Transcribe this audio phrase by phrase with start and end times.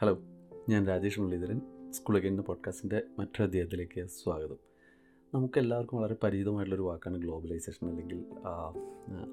[0.00, 0.18] Hello
[0.68, 1.60] ഞാൻ Rajesh Muraleedharan.
[1.90, 4.56] School again പോഡ്കാസ്റ്റിന്റെ മറ്റൊരു അധ്യായത്തിലേക്ക് സ്വാഗതം.
[5.34, 8.24] നമുക്ക് എല്ലാവർക്കും വളരെ പരിചിതമായിട്ടുള്ളൊരു വാക്കാണ് ഗ്ലോബലൈസേഷൻ അല്ലെങ്കിൽ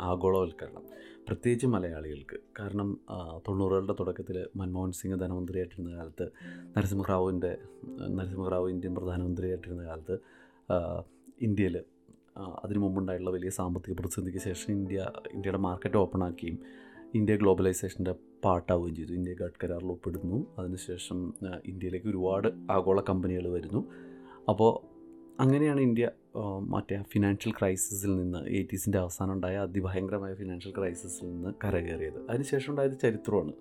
[0.02, 0.84] ആഗോളവൽക്കരണം.
[1.28, 2.40] പ്രത്യേകിച്ച് മലയാളികൾക്ക്.
[2.60, 3.00] കാരണം
[3.48, 6.30] തൊണ്ണൂറുകളുടെ തുടക്കത്തിൽ മൻമോഹൻ സിംഗ് ധനമന്ത്രിയായിട്ടിരുന്ന കാലത്ത്
[6.78, 7.58] നരസിംഹറാവുവിന്റെ
[8.10, 10.18] നരസിംഹറാവു ഇന്ത്യൻ പ്രധാനമന്ത്രിയായിട്ടിരുന്ന കാലത്ത്
[11.42, 11.84] ഇന്ത്യയിൽ
[12.64, 16.60] അതിനു മുമ്പുണ്ടായിട്ടുള്ള വലിയ സാമ്പത്തിക പ്രതിസന്ധിക്ക് ശേഷം ഇന്ത്യ ഇന്ത്യയുടെ മാർക്കറ്റ് ഓപ്പൺ ആക്കുകയും
[17.16, 18.14] ഇന്ത്യ ഗ്ലോബലൈസേഷന്റെ
[18.46, 19.14] പാർട്ടാവുകയും ചെയ്തു.
[19.14, 20.38] ഇന്ത്യ ഗഡ് കരാറിൽ ഒപ്പിടുന്നു.
[20.60, 21.34] അതിനുശേഷം
[21.66, 23.82] ഇന്ത്യയിലേക്ക് ഒരുപാട് ആഗോള കമ്പനികൾ വരുന്നു.
[24.50, 24.72] അപ്പോൾ
[25.42, 26.10] അങ്ങനെയാണ് ഇന്ത്യ
[26.74, 32.20] മറ്റേ ഫിനാൻഷ്യൽ ക്രൈസിസിൽ നിന്ന് എയ്റ്റീസിന്റെ അവസാനം ഉണ്ടായ അതിഭയങ്കരമായ ഫിനാൻഷ്യൽ ക്രൈസിസിൽ നിന്ന് കരകയറിയത്.
[32.30, 33.54] അതിനുശേഷം ഉണ്ടായത് ചരിത്രമാണ്.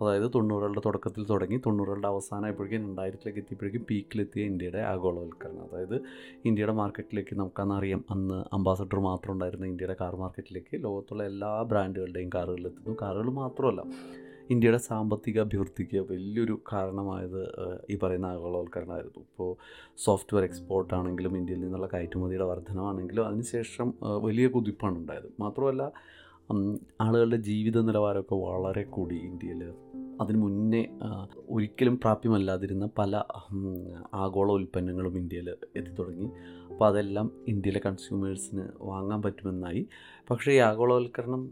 [0.00, 5.64] അതായത് തൊണ്ണൂറുകളുടെ തുടക്കത്തിൽ തുടങ്ങി തൊണ്ണൂറുകളുടെ അവസാനമായപ്പോഴേക്കും രണ്ടായിരത്തിലേക്ക് എത്തിയപ്പോഴേക്കും പീക്കിലെത്തിയ ഇന്ത്യയുടെ ആഗോളവൽക്കരണം.
[5.68, 5.96] അതായത്
[6.48, 12.64] ഇന്ത്യയുടെ മാർക്കറ്റിലേക്ക് നമുക്കന്ന് അറിയാം അന്ന് അംബാസഡർ മാത്രം ഉണ്ടായിരുന്ന ഇന്ത്യയുടെ കാർ മാർക്കറ്റിലേക്ക് ലോകത്തുള്ള എല്ലാ ബ്രാൻഡുകളുടെയും കാറുകൾ
[12.70, 12.96] എത്തുന്നു.
[13.02, 13.82] കാറുകൾ മാത്രമല്ല
[14.54, 17.40] ഇന്ത്യയുടെ സാമ്പത്തിക അഭിവൃദ്ധിക്ക് വലിയൊരു കാരണമായത്
[17.92, 19.22] ഈ പറയുന്ന ആഗോളവൽക്കരണമായിരുന്നു.
[19.30, 19.50] ഇപ്പോൾ
[20.04, 23.88] സോഫ്റ്റ്വെയർ എക്സ്പോർട്ട് ആണെങ്കിലും ഇന്ത്യയിൽ നിന്നുള്ള കയറ്റുമതിയുടെ വർധനമാണെങ്കിലും അതിനുശേഷം
[24.26, 25.28] വലിയ കുതിപ്പാണ് ഉണ്ടായത്.
[25.40, 25.84] മാത്രമല്ല
[27.00, 29.72] ആളുകളുടെ ജീവിത നിലവാരമൊക്കെ വളരെ കൂടി ഇന്ത്യയിൽ.
[30.20, 30.86] അതിന് മുന്നേ
[31.50, 33.22] ഒരിക്കലും പ്രാപ്യമല്ലാതിരുന്ന പല
[34.14, 36.28] ആഗോള ഉൽപ്പന്നങ്ങളും ഇന്ത്യയിൽ എത്തിത്തുടങ്ങി
[36.70, 39.86] അപ്പോൾ അതെല്ലാം ഇന്ത്യയിലെ കൺസ്യൂമേഴ്സിന് വാങ്ങാൻ പറ്റുമെന്നായി.
[40.30, 41.42] പക്ഷേ ഈ ആഗോളവൽക്കരണം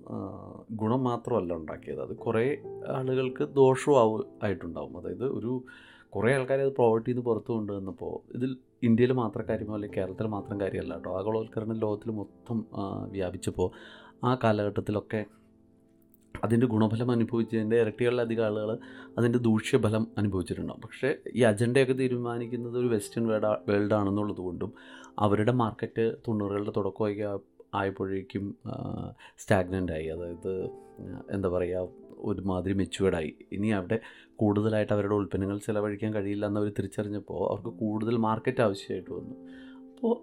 [0.72, 2.02] ഗുണം മാത്രമല്ല ഉണ്ടാക്കിയത്.
[2.02, 2.56] അത് കുറേ
[2.88, 4.98] ആളുകൾക്ക് ദോഷവും ആയിട്ടുണ്ടാവും.
[4.98, 5.64] അതായത് ഒരു
[6.08, 10.94] കുറേ ആൾക്കാർ അത് പ്രോവർട്ടിയിൽ നിന്ന് പുറത്തു കൊണ്ടുവന്നപ്പോൾ ഇതിൽ ഇന്ത്യയിൽ മാത്രം കാര്യമോ അല്ലെങ്കിൽ കേരളത്തിൽ മാത്രം കാര്യമല്ല
[10.94, 11.18] കേട്ടോ.
[11.18, 12.64] ആഗോളവൽക്കരണം ലോകത്തിൽ മൊത്തം
[13.10, 13.70] വ്യാപിച്ചപ്പോൾ
[14.24, 15.20] ആ കാലഘട്ടത്തിലൊക്കെ
[16.34, 18.70] അതിന്റെ ഗുണഫലം അനുഭവിച്ചതിന്റെ ഇരട്ടികളിലധികം ആളുകൾ
[19.18, 24.72] അതിന്റെ ദൂഷ്യഫലം അനുഭവിച്ചിട്ടുണ്ടാകും പക്ഷേ ഈ അജണ്ടയൊക്കെ തീരുമാനിക്കുന്നത് ഒരു വെസ്റ്റേൺ വേൾഡ് വേൾഡ് ആണെന്നുള്ളത് കൊണ്ടും
[25.18, 27.22] അവരുടെ മാർക്കറ്റ് തൊണ്ണൂറുകളുടെ തുടക്കമായി
[27.74, 28.44] ആയപ്പോഴേക്കും
[29.38, 30.52] സ്റ്റാഗ്നന്റ് ആയി അതായത്
[31.30, 33.32] എന്താ പറയുക ഒരുമാതിരി മെച്ചുവേർഡായി.
[33.52, 33.96] ഇനി അവിടെ
[34.36, 39.36] കൂടുതലായിട്ട് അവരുടെ ഉൽപ്പന്നങ്ങൾ ചിലവഴിക്കാൻ കഴിയില്ല എന്നവർ തിരിച്ചറിഞ്ഞപ്പോൾ അവർക്ക് കൂടുതൽ മാർക്കറ്റ് ആവശ്യമായിട്ട് വന്നു.
[39.94, 40.14] അപ്പോൾ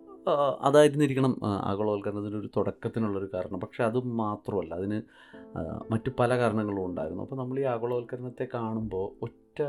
[0.61, 3.59] അതായിരുന്നിരിക്കണം ആഗോളവൽക്കരണത്തിന്റെ ഒരു തുടക്കത്തിനുള്ളൊരു കാരണം.
[3.59, 5.01] പക്ഷേ അത് മാത്രമല്ല അതിന്
[5.91, 7.23] മറ്റു പല കാരണങ്ങളും ഉണ്ടായിരുന്നു.
[7.23, 9.61] അപ്പോൾ നമ്മൾ ഈ ആഗോളവൽക്കരണത്തെ കാണുമ്പോൾ ഒറ്റ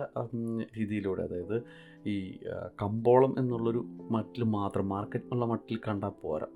[0.79, 1.62] രീതിയിലൂടെ അതായത്
[2.07, 2.39] ഈ
[2.83, 6.47] കമ്പോളം എന്നുള്ളൊരു മട്ടിൽ മാത്രം മാർക്കറ്റ് എന്നുള്ള മട്ടിൽ കണ്ടാൽ പോരാ.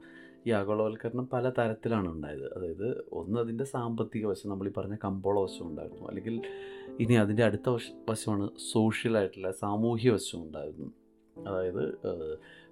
[0.47, 2.47] ഈ ആഗോളവൽക്കരണം പല തരത്തിലാണ് ഉണ്ടായത്.
[2.57, 6.09] അതായത് ഒന്ന് അതിന്റെ സാമ്പത്തിക വശം നമ്മൾ ഈ പറഞ്ഞ കമ്പോള വശം ഉണ്ടായിരുന്നു.
[6.09, 6.43] അല്ലെങ്കിൽ
[7.01, 10.91] ഇനി അതിന്റെ അടുത്ത വശ വശമാണ് സോഷ്യലായിട്ടുള്ള സാമൂഹ്യ വശം ഉണ്ടായിരുന്നു.
[11.49, 11.83] അതായത്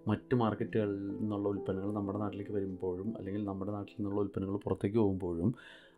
[0.09, 5.54] മറ്റ് മാർക്കറ്റുകളിൽ നിന്നുള്ള ഉൽപ്പന്നങ്ങൾ നമ്മുടെ നാട്ടിലേക്ക് വരുമ്പോഴും അല്ലെങ്കിൽ നമ്മുടെ നാട്ടിൽ നിന്നുള്ള ഉൽപ്പന്നങ്ങൾ പുറത്തേക്ക് പോകുമ്പോഴും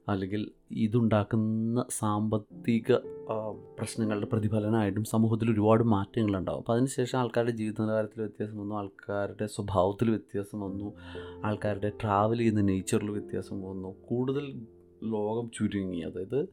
[0.08, 2.92] അല്ലെങ്കിൽ ഇതുണ്ടാക്കുന്ന സാമ്പത്തിക
[3.78, 10.60] പ്രശ്നങ്ങളുടെ പ്രതിഫലനമായിട്ടും സമൂഹത്തിൽ ഒരുപാട് മാറ്റങ്ങളുണ്ടാവും അപ്പോൾ അതിനുശേഷം ആൾക്കാരുടെ ജീവിത നിലവാരത്തിൽ വ്യത്യാസം വന്നു ആൾക്കാരുടെ സ്വഭാവത്തിൽ വ്യത്യാസം
[10.60, 10.92] വന്നു
[11.44, 13.94] ആൾക്കാരുടെ ട്രാവൽ ചെയ്യുന്ന നേച്ചറിൽ വ്യത്യാസം വന്നു.
[14.08, 14.46] കൂടുതൽ
[15.04, 16.00] ലോകം ചുരുങ്ങി.
[16.00, 16.48] അതായത്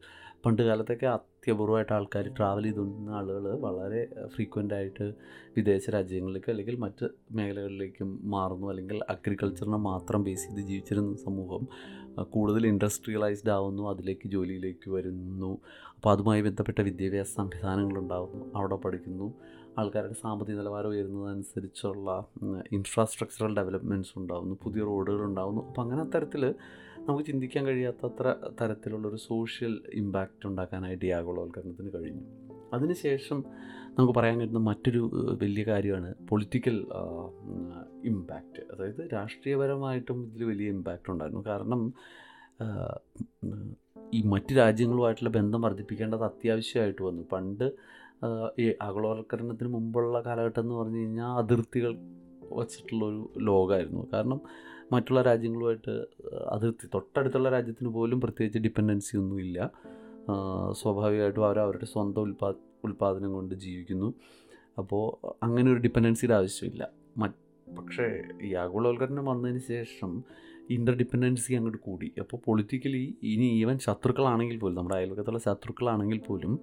[0.46, 1.06] പണ്ട് കാലത്തൊക്കെ
[1.44, 5.14] അത്യപൂർവമായിട്ട് ആൾക്കാർ ട്രാവൽ ചെയ്തുകൊണ്ടിരുന്ന ആളുകൾ വളരെ ഫ്രീക്വന്റ് ആയിട്ട്
[5.56, 8.70] വിദേശ രാജ്യങ്ങളിലേക്ക് അല്ലെങ്കിൽ മറ്റ് മേഖലകളിലേക്കും മാറുന്നു.
[8.70, 11.68] അല്ലെങ്കിൽ അഗ്രികൾച്ചറിനെ മാത്രം ബേസ് ചെയ്ത് ജീവിച്ചിരുന്ന സമൂഹം
[12.22, 15.58] കൂടുതൽ ഇൻഡസ്ട്രിയലൈസ്ഡ് ആവുന്നു അതിലേക്ക് ജോലിയിലേക്ക് വരുന്നു.
[15.96, 19.34] അപ്പോൾ അതുമായി ബന്ധപ്പെട്ട വിദ്യാഭ്യാസ സംവിധാനങ്ങളുണ്ടാകുന്നു അവിടെ പഠിക്കുന്നു.
[19.78, 22.26] ആൾക്കാരുടെ സാമ്പത്തിക നിലവാരം ഉയരുന്നതനുസരിച്ചുള്ള
[22.72, 26.54] ഇൻഫ്രാസ്ട്രക്ചറൽ ഡെവലപ്മെന്റ്സ് ഉണ്ടാകുന്നു പുതിയ റോഡുകൾ ഉണ്ടാകുന്നു അപ്പോൾ അങ്ങനെ അത്തരത്തിൽ
[27.06, 32.24] നമുക്ക് ചിന്തിക്കാൻ കഴിയാത്തത്ര തരത്തിലുള്ളൊരു സോഷ്യൽ ഇമ്പാക്റ്റ് ഉണ്ടാക്കാനായിട്ട് ഈ ആഗോളവൽക്കരണത്തിന് കഴിഞ്ഞു.
[32.74, 33.44] അതിനുശേഷം
[33.98, 35.00] നമുക്ക് പറയാൻ കഴിയുന്ന മറ്റൊരു
[35.42, 36.76] വലിയ കാര്യമാണ് പൊളിറ്റിക്കൽ
[38.04, 41.44] ഇമ്പാക്റ്റ് അതായത് രാഷ്ട്രീയപരമായിട്ടും ഇതിൽ വലിയ ഇമ്പാക്റ്റ് ഉണ്ടായിരുന്നു.
[41.46, 41.82] കാരണം
[44.14, 47.22] ഈ മറ്റ് രാജ്യങ്ങളുമായിട്ടുള്ള ബന്ധം വർദ്ധിപ്പിക്കേണ്ടത് അത്യാവശ്യമായിട്ട് വന്നു.
[47.32, 47.66] പണ്ട്
[48.58, 51.92] ഈ ആഗോളവൽക്കരണത്തിന് മുമ്പുള്ള കാലഘട്ടം എന്ന് പറഞ്ഞു കഴിഞ്ഞാൽ അതിർത്തികൾ
[52.52, 54.08] വച്ചിട്ടുള്ളൊരു ലോകമായിരുന്നു.
[54.12, 54.40] കാരണം
[54.92, 56.06] മറ്റുള്ള രാജ്യങ്ങളുമായിട്ട്
[56.48, 59.70] അതിർത്തി തൊട്ടടുത്തുള്ള രാജ്യത്തിന് പോലും പ്രത്യേകിച്ച് ഡിപ്പെൻഡൻസി ഒന്നുമില്ല
[60.72, 64.14] സ്വാഭാവികമായിട്ടും അവർ അവരുടെ സ്വന്തം ഉൽപാ ഉൽപാദനം കൊണ്ട് ജീവിക്കുന്നു.
[64.78, 66.88] അപ്പോൾ അങ്ങനെ ഒരു ഡിപ്പെൻഡൻസിയുടെ ആവശ്യമില്ല.
[67.78, 70.22] പക്ഷേ ഈ ആഗോളവൽക്കരണം വന്നതിന് ശേഷം
[70.70, 72.12] ഇന്റർ ഡിപ്പെൻഡൻസി അങ്ങോട്ട് കൂടി.
[72.20, 76.60] അപ്പോൾ പൊളിറ്റിക്കലി ഇനി ഈവൻ ശത്രുക്കളാണെങ്കിൽ പോലും നമ്മുടെ അയൽവക്കത്തുള്ള ശത്രുക്കളാണെങ്കിൽ പോലും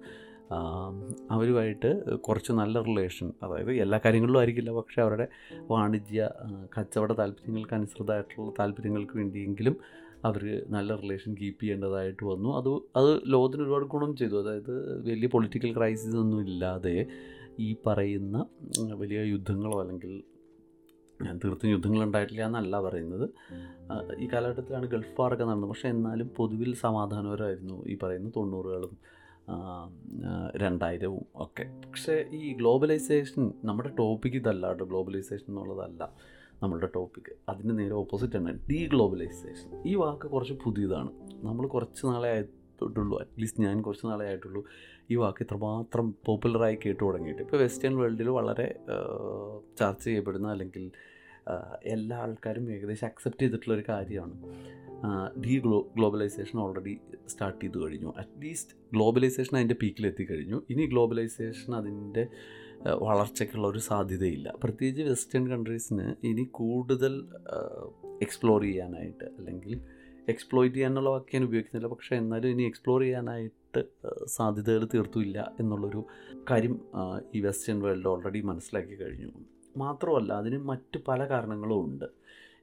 [1.30, 5.28] അവരുമായിട്ട് കുറച്ച് നല്ല റിലേഷൻ അതായത് എല്ലാ കാര്യങ്ങളിലും ആയിരിക്കില്ല പക്ഷേ അവരുടെ
[5.70, 6.30] വാണിജ്യ
[6.78, 9.76] കച്ചവട താല്പര്യങ്ങൾക്ക് അനുസൃതമായിട്ടുള്ള താല്പര്യങ്ങൾക്ക് വേണ്ടിയെങ്കിലും
[10.24, 12.56] അവർ നല്ല റിലേഷൻ കീപ്പ് ചെയ്യേണ്ടതായിട്ട് വന്നു.
[12.56, 14.36] അത് അത് ലോകത്തിന് ഒരുപാട് ഗുണം ചെയ്തു.
[14.42, 17.06] അതായത് വലിയ പൊളിറ്റിക്കൽ ക്രൈസിസ് ഒന്നും ഇല്ലാതെ
[17.60, 18.46] ഈ പറയുന്ന
[18.94, 20.22] വലിയ യുദ്ധങ്ങളോ അല്ലെങ്കിൽ
[21.44, 23.30] തീർത്തും യുദ്ധങ്ങൾ ഉണ്ടായിട്ടില്ല എന്നല്ല പറയുന്നത്.
[24.18, 25.70] ഈ കാലഘട്ടത്തിലാണ് ഗൾഫ് വാറൊക്കെ നടന്നത്.
[25.70, 29.21] പക്ഷേ എന്നാലും പൊതുവിൽ സമാധാനപരമായിരുന്നു ഈ പറയുന്ന തൊണ്ണൂറുകളും
[30.56, 31.64] രണ്ടായിരവും ഒക്കെ.
[31.86, 34.84] പക്ഷേ ഈ ഗ്ലോബലൈസേഷൻ നമ്മുടെ ടോപ്പിക്ക് ഇതല്ല കേട്ടോ.
[34.84, 36.12] ഗ്ലോബലൈസേഷൻ എന്നുള്ളതല്ല
[36.62, 37.32] നമ്മളുടെ ടോപ്പിക്ക്.
[37.48, 41.10] അതിന് നേരെ ഓപ്പോസിറ്റ് ആണ് ഡീ ഗ്ലോബലൈസേഷൻ ഈ വാക്ക് കുറച്ച് പുതിയതാണ്.
[41.44, 44.64] നമ്മൾ കുറച്ച് നാളെ ആയിട്ടുള്ളൂ അറ്റ്ലീസ്റ്റ് ഞാൻ കുറച്ച് നാളെ ആയിട്ടുള്ളൂ
[45.10, 47.42] ഈ വാക്ക് ഇത്രമാത്രം പോപ്പുലറായി കേട്ടു തുടങ്ങിയിട്ട്.
[47.42, 48.80] ഇപ്പോൾ വെസ്റ്റേൺ വേൾഡിൽ വളരെ
[49.78, 50.90] ചർച്ച ചെയ്യപ്പെടുന്ന അല്ലെങ്കിൽ
[51.84, 54.34] എല്ലാ ആൾക്കാരും ഏകദേശം അക്സെപ്റ്റ് ചെയ്തിട്ടുള്ളൊരു കാര്യമാണ്.
[55.44, 58.14] De glo globalisation already start ചെയ്തു കഴിഞ്ഞു.
[58.18, 62.26] അറ്റ്ലീസ്റ്റ് ഗ്ലോബലൈസേഷൻ അതിന്റെ പീക്കിലെത്തി എത്തിക്കഴിഞ്ഞു ഇനി ഗ്ലോബലൈസേഷൻ അതിന്റെ
[62.98, 64.54] വളർച്ചയ്ക്കുള്ള ഒരു സാധ്യതയില്ല.
[64.62, 67.12] പ്രത്യേകിച്ച് വെസ്റ്റേൺ കൺട്രീസിന് ഇനി കൂടുതൽ
[68.22, 69.80] എക്സ്പ്ലോർ ചെയ്യാനായിട്ട് അല്ലെങ്കിൽ
[70.28, 71.94] എക്സ്പ്ലോയിറ്റ് ചെയ്യാനുള്ള വാക്ക് ഞാൻ ഉപയോഗിക്കുന്നില്ല.
[71.94, 73.84] പക്ഷേ എന്നാലും ഇനി എക്സ്പ്ലോർ ചെയ്യാനായിട്ട്
[74.26, 76.06] സാധ്യതകൾ തീർത്തുമില്ല എന്നുള്ളൊരു
[76.50, 76.80] കാര്യം
[77.34, 79.30] ഈ വെസ്റ്റേൺ വേൾഡ് ഓൾറെഡി മനസ്സിലാക്കി കഴിഞ്ഞു.
[79.76, 82.04] മാത്രമല്ല അതിന് മറ്റ് പല കാരണങ്ങളും ഉണ്ട്.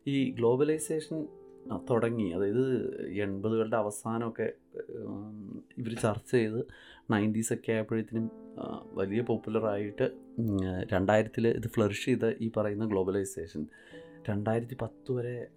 [0.08, 1.28] ഈ ഗ്ലോബലൈസേഷൻ
[1.90, 2.66] തുടങ്ങി അതായത്
[3.22, 4.54] എൺപതുകളുടെ അവസാനമൊക്കെ
[5.78, 6.68] ഇവർ ചർച്ച ചെയ്ത്
[7.12, 8.32] നയന്റീസൊക്കെ ആയപ്പോഴത്തേനും
[8.94, 10.12] വലിയ പോപ്പുലറായിട്ട്
[10.94, 13.66] രണ്ടായിരത്തിൽ ഇത് ഫ്ലറിഷ് ചെയ്ത ഈ പറയുന്ന ഗ്ലോബലൈസേഷൻ
[14.30, 15.48] രണ്ടായിരത്തി പത്ത് വരെ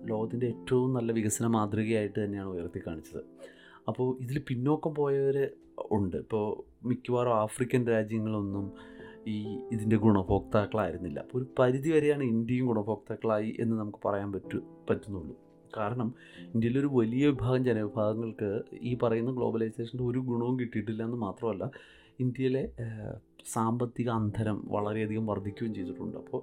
[0.00, 3.22] ലോകത്തിന്റെ ഏറ്റവും നല്ല വികസന മാതൃകയായിട്ട് തന്നെയാണ് ഉയർത്തി കാണിച്ചത്.
[3.88, 5.50] അപ്പോൾ ഇതിൽ പിന്നോക്കം പോയവർ
[5.90, 6.16] ഉണ്ട്.
[6.16, 6.46] ഇപ്പോൾ
[6.86, 8.72] മിക്കവാറും ആഫ്രിക്കൻ രാജ്യങ്ങളൊന്നും
[9.28, 11.18] ഈ ഇതിന്റെ ഗുണഭോക്താക്കളായിരുന്നില്ല.
[11.18, 15.36] അപ്പോൾ ഒരു പരിധി വരെയാണ് ഇന്ത്യയും ഗുണഭോക്താക്കളായി എന്ന് നമുക്ക് പറയാൻ പറ്റു പറ്റുന്നുള്ളൂ.
[15.76, 16.14] കാരണം
[16.54, 21.70] ഇന്ത്യയിലൊരു വലിയ വിഭാഗം ജനവിഭാഗങ്ങൾക്ക് ഈ പറയുന്ന ഗ്ലോബലൈസേഷന്റെ ഒരു ഗുണവും കിട്ടിയിട്ടില്ല എന്ന് മാത്രമല്ല
[22.20, 22.64] ഇന്ത്യയിലെ
[23.46, 26.16] സാമ്പത്തിക അന്തരം വളരെയധികം വർദ്ധിക്കുകയും ചെയ്തിട്ടുണ്ട്.
[26.16, 26.42] അപ്പോൾ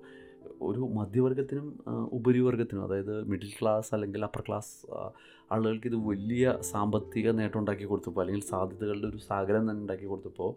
[0.62, 1.68] ഒരു മധ്യവർഗത്തിനും
[2.12, 4.88] ഉപരിവർഗത്തിനും അതായത് മിഡിൽ ക്ലാസ് അല്ലെങ്കിൽ അപ്പർ ക്ലാസ്
[5.52, 10.56] ആളുകൾക്ക് ഇത് വലിയ സാമ്പത്തിക നേട്ടം ഉണ്ടാക്കി കൊടുത്തപ്പോൾ അല്ലെങ്കിൽ സാധ്യതകളുടെ ഒരു സാഗരം തന്നെ ഉണ്ടാക്കി കൊടുത്തപ്പോൾ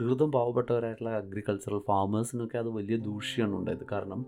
[0.00, 3.84] തീർത്തും പാവപ്പെട്ടവരായിട്ടുള്ള അഗ്രികൾച്ചറൽ ഫാമേഴ്സിനൊക്കെ അത് വലിയ ദൂഷ്യമാണ് ഉണ്ടായത്.
[3.92, 4.20] കാരണം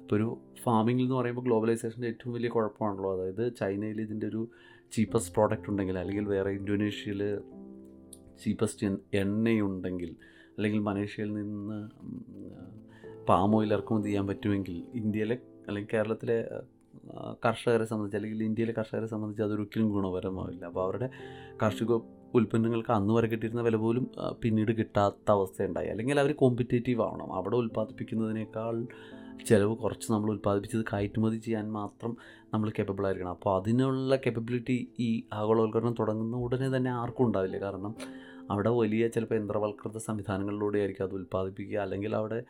[0.00, 0.28] ഇപ്പോൾ ഒരു
[0.62, 3.10] ഫാമിംഗിൽ എന്ന് പറയുമ്പോൾ ഗ്ലോബലൈസേഷന്റെ ഏറ്റവും വലിയ കുഴപ്പമാണല്ലോ.
[3.16, 4.48] അതായത് ചൈനയിൽ ഇതിന്റെ ഒരു
[4.92, 7.22] ചീപ്പസ്റ്റ് പ്രോഡക്റ്റ് ഉണ്ടെങ്കിൽ അല്ലെങ്കിൽ വേറെ ഇന്തോനേഷ്യയിൽ
[8.44, 10.16] ചീപ്പസ്റ്റ് എണ്ണയുണ്ടെങ്കിൽ
[10.56, 11.78] അല്ലെങ്കിൽ മലേഷ്യയിൽ നിന്ന്
[13.28, 15.36] പാം ഓയിൽ ഇറക്കുമതി ചെയ്യാൻ പറ്റുമെങ്കിൽ ഇന്ത്യയിലെ
[15.68, 16.36] അല്ലെങ്കിൽ കേരളത്തിലെ
[17.44, 20.64] കർഷകരെ സംബന്ധിച്ച് അല്ലെങ്കിൽ ഇന്ത്യയിലെ കർഷകരെ സംബന്ധിച്ച് അതൊരിക്കലും ഗുണപരമാവില്ല.
[20.64, 21.08] അപ്പോൾ അവരുടെ
[21.62, 21.92] കാർഷിക
[22.34, 24.10] ഉൽപ്പന്നങ്ങൾക്ക് അന്ന് വരെ കിട്ടിയിരുന്ന വില പോലും
[24.42, 25.88] പിന്നീട് കിട്ടാത്ത അവസ്ഥയുണ്ടായി.
[25.88, 27.34] അല്ലെങ്കിൽ അവർ കോമ്പറ്റേറ്റീവ് ആവണം.
[27.34, 28.86] അവിടെ ഉൽപ്പാദിപ്പിക്കുന്നതിനേക്കാൾ
[29.46, 32.16] ചിലവ് കുറച്ച് നമ്മൾ ഉൽപ്പാദിപ്പിച്ചത് കയറ്റുമതി ചെയ്യാൻ മാത്രം
[32.54, 33.30] നമ്മൾ കേപ്പബിൾ ആയിരിക്കണം.
[33.30, 37.60] അപ്പോൾ അതിനുള്ള കേപ്പബിലിറ്റി ഈ ആഗോളവൽക്കരണം തുടങ്ങുന്ന ഉടനെ തന്നെ ആർക്കും ഉണ്ടാവില്ല.
[37.60, 37.94] കാരണം
[38.50, 41.78] അവിടെ വലിയ ചിലപ്പോൾ യന്ത്രവൽകൃത സംവിധാനങ്ങളിലൂടെ ആയിരിക്കും അത് ഉൽപ്പാദിപ്പിക്കുക.
[41.78, 42.42] അല്ലെങ്കിൽ അവിടെ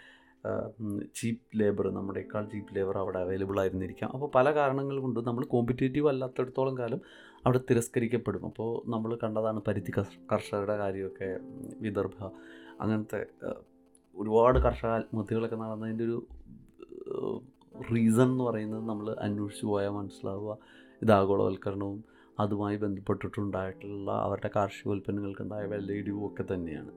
[1.14, 4.10] ചീപ്പ് ലേബർ നമ്മുടെക്കാൾ ചീപ്പ് ലേബർ അവിടെ അവൈലബിൾ ആയിരുന്നിരിക്കാം.
[4.12, 7.00] അപ്പോൾ പല കാരണങ്ങൾ കൊണ്ട് നമ്മൾ കോമ്പറ്റേറ്റീവ് അല്ലാത്തടത്തോളം കാലം
[7.46, 8.46] അവിടെ തിരസ്കരിക്കപ്പെടും.
[8.46, 9.92] അപ്പോൾ നമ്മൾ കണ്ടതാണ് പരുത്തി
[10.32, 11.38] കർഷകരുടെ കാര്യമൊക്കെ
[11.80, 12.24] വിദർഭ
[12.80, 13.26] അങ്ങനത്തെ
[14.16, 16.26] ഒരുപാട് കർഷക ആത്മഹത്യകളൊക്കെ നടന്നതിന്റെ ഒരു
[17.92, 20.58] റീസൺ എന്ന് പറയുന്നത് നമ്മൾ അന്വേഷിച്ച് പോയാൽ മനസ്സിലാവുക.
[21.02, 22.04] ഇത് ആഗോളവൽക്കരണവും
[22.40, 26.92] അതുമായി ബന്ധപ്പെട്ടിട്ടുണ്ടായിട്ടുള്ള അവരുടെ കാർഷികോൽപ്പന്നങ്ങൾക്കുണ്ടായ വിലയിടിവും ഒക്കെ തന്നെയാണ്.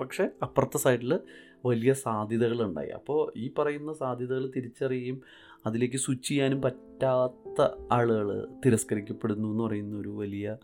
[0.00, 1.20] പക്ഷേ അപ്പുറത്തെ സൈഡിൽ
[1.64, 2.88] വലിയ സാധ്യതകളുണ്ടായി.
[2.88, 5.20] അപ്പോൾ ഈ പറയുന്ന സാധ്യതകൾ തിരിച്ചറിയുകയും
[5.66, 10.56] അതിലേക്ക് സ്വിച്ച് ചെയ്യാനും പറ്റാത്ത ആളുകൾ തിരസ്കരിക്കപ്പെടുന്നു എന്ന് പറയുന്ന ഒരു വലിയ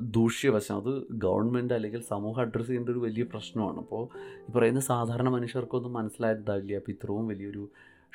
[0.00, 0.76] ദൂഷ്യവശം.
[0.76, 3.76] അത് ഗവൺമെന്റ് അല്ലെങ്കിൽ സമൂഹം അഡ്രസ്സ് ചെയ്യേണ്ട ഒരു വലിയ പ്രശ്നമാണ്.
[3.76, 4.08] അപ്പോൾ
[4.48, 7.68] ഈ പറയുന്ന സാധാരണ മനുഷ്യർക്കൊന്നും മനസ്സിലായിട്ടുണ്ടാവില്ല അപ്പോൾ ഇത്രയും വലിയൊരു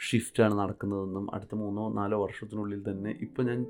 [0.09, 3.65] ഷിഫ്റ്റാണ് നടക്കുന്നതെന്നും അടുത്ത മൂന്നോ നാലോ വർഷത്തിനുള്ളിൽ തന്നെ ഇപ്പോൾ ഞാൻ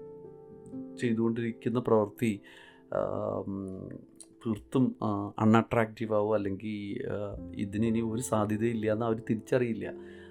[0.98, 2.42] ചെയ്തുകൊണ്ടിരിക്കുന്ന പ്രവൃത്തി
[4.46, 4.96] തീർത്തും
[5.40, 6.76] അൺഅട്രാക്റ്റീവ് ആവുക അല്ലെങ്കിൽ
[7.56, 9.88] ഇതിനിനി ഒരു സാധ്യതയില്ല എന്ന് അവർ തിരിച്ചറിയില്ല.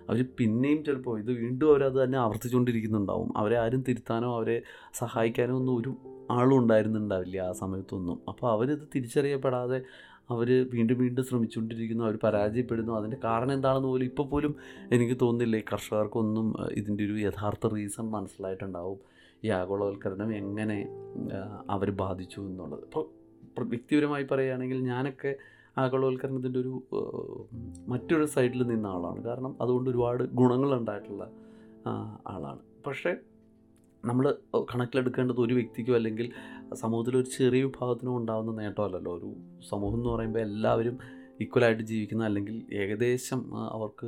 [0.09, 4.63] അവർ പിന്നെയും ചിലപ്പോൾ ഇത് വീണ്ടും അവരത് തന്നെ ആവർത്തിച്ചുകൊണ്ടിരിക്കുന്നുണ്ടാവും അവരെ ആരും തിരുത്താനോ അവരെ
[4.95, 5.97] സഹായിക്കാനോ ഒന്നും ഒരു
[6.31, 8.19] ആളും ഉണ്ടായിരുന്നുണ്ടാവില്ല ആ സമയത്തൊന്നും.
[8.29, 9.83] അപ്പോൾ അവരിത് തിരിച്ചറിയപ്പെടാതെ
[10.31, 12.93] അവർ വീണ്ടും വീണ്ടും ശ്രമിച്ചുകൊണ്ടിരിക്കുന്നു അവർ പരാജയപ്പെടുന്നു.
[12.93, 14.57] അതിന്റെ കാരണം എന്താണെന്ന് പോലും ഇപ്പോൾ പോലും
[14.93, 15.57] എനിക്ക് തോന്നുന്നില്ല.
[15.57, 18.99] ഈ കർഷകർക്കൊന്നും ഇതിന്റെ ഒരു യഥാർത്ഥ റീസൺ മനസ്സിലായിട്ടുണ്ടാവും.
[19.45, 20.79] ഈ ആഗോളവൽക്കരണം എങ്ങനെ
[21.71, 22.85] അവർ ബാധിച്ചു എന്നുള്ളത്.
[22.85, 23.22] അപ്പോൾ
[23.61, 25.37] വ്യക്തിപരമായി പറയുകയാണെങ്കിൽ ഞാനൊക്കെ
[25.79, 26.83] ആഗോളവൽക്കരണത്തിന്റെ ഒരു
[27.89, 29.25] മറ്റൊരു സൈഡിൽ നിന്ന ആളാണ്.
[29.25, 31.31] കാരണം അതുകൊണ്ട് ഒരുപാട് ഗുണങ്ങളുണ്ടായിട്ടുള്ള
[32.27, 32.59] ആളാണ്.
[32.87, 33.17] പക്ഷേ
[34.05, 34.35] നമ്മൾ
[34.75, 36.33] കണക്കിലെടുക്കേണ്ടത് ഒരു വ്യക്തിക്കോ അല്ലെങ്കിൽ
[36.75, 39.17] സമൂഹത്തിൽ ഒരു ചെറിയ വിഭാഗത്തിനോ ഉണ്ടാകുന്ന നേട്ടമല്ലല്ലോ.
[39.17, 39.35] ഒരു
[39.69, 40.99] സമൂഹം എന്ന് പറയുമ്പോൾ എല്ലാവരും
[41.41, 44.07] ഈക്വലായിട്ട് ജീവിക്കുന്ന അല്ലെങ്കിൽ ഏകദേശം അവർക്ക്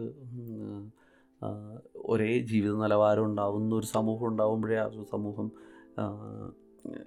[1.96, 5.52] ഒരേ ജീവിത നിലവാരം ഉണ്ടാവുന്ന ഒരു സമൂഹം ഉണ്ടാകുമ്പോഴേ ആ സമൂഹം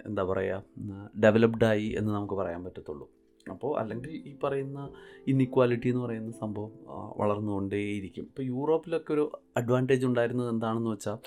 [0.06, 0.62] എന്താ പറയുക
[1.24, 3.06] ഡെവലപ്ഡായി എന്ന് നമുക്ക് പറയാൻ പറ്റത്തുള്ളൂ.
[3.50, 4.90] അപ്പോൾ അല്ലെങ്കിൽ ഈ പറയുന്ന
[5.26, 6.72] ഇന്നിക്വാലിറ്റി എന്ന് പറയുന്ന സംഭവം
[7.16, 8.24] വളർന്നുകൊണ്ടേയിരിക്കും.
[8.24, 9.24] ഇപ്പോൾ യൂറോപ്പിലൊക്കെ ഒരു
[9.56, 11.18] അഡ്വാന്റേജ് ഉണ്ടായിരുന്നത് എന്താണെന്ന് വെച്ചാൽ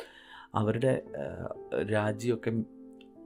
[0.55, 0.93] അവരുടെ
[1.91, 2.51] രാജ്യമൊക്കെ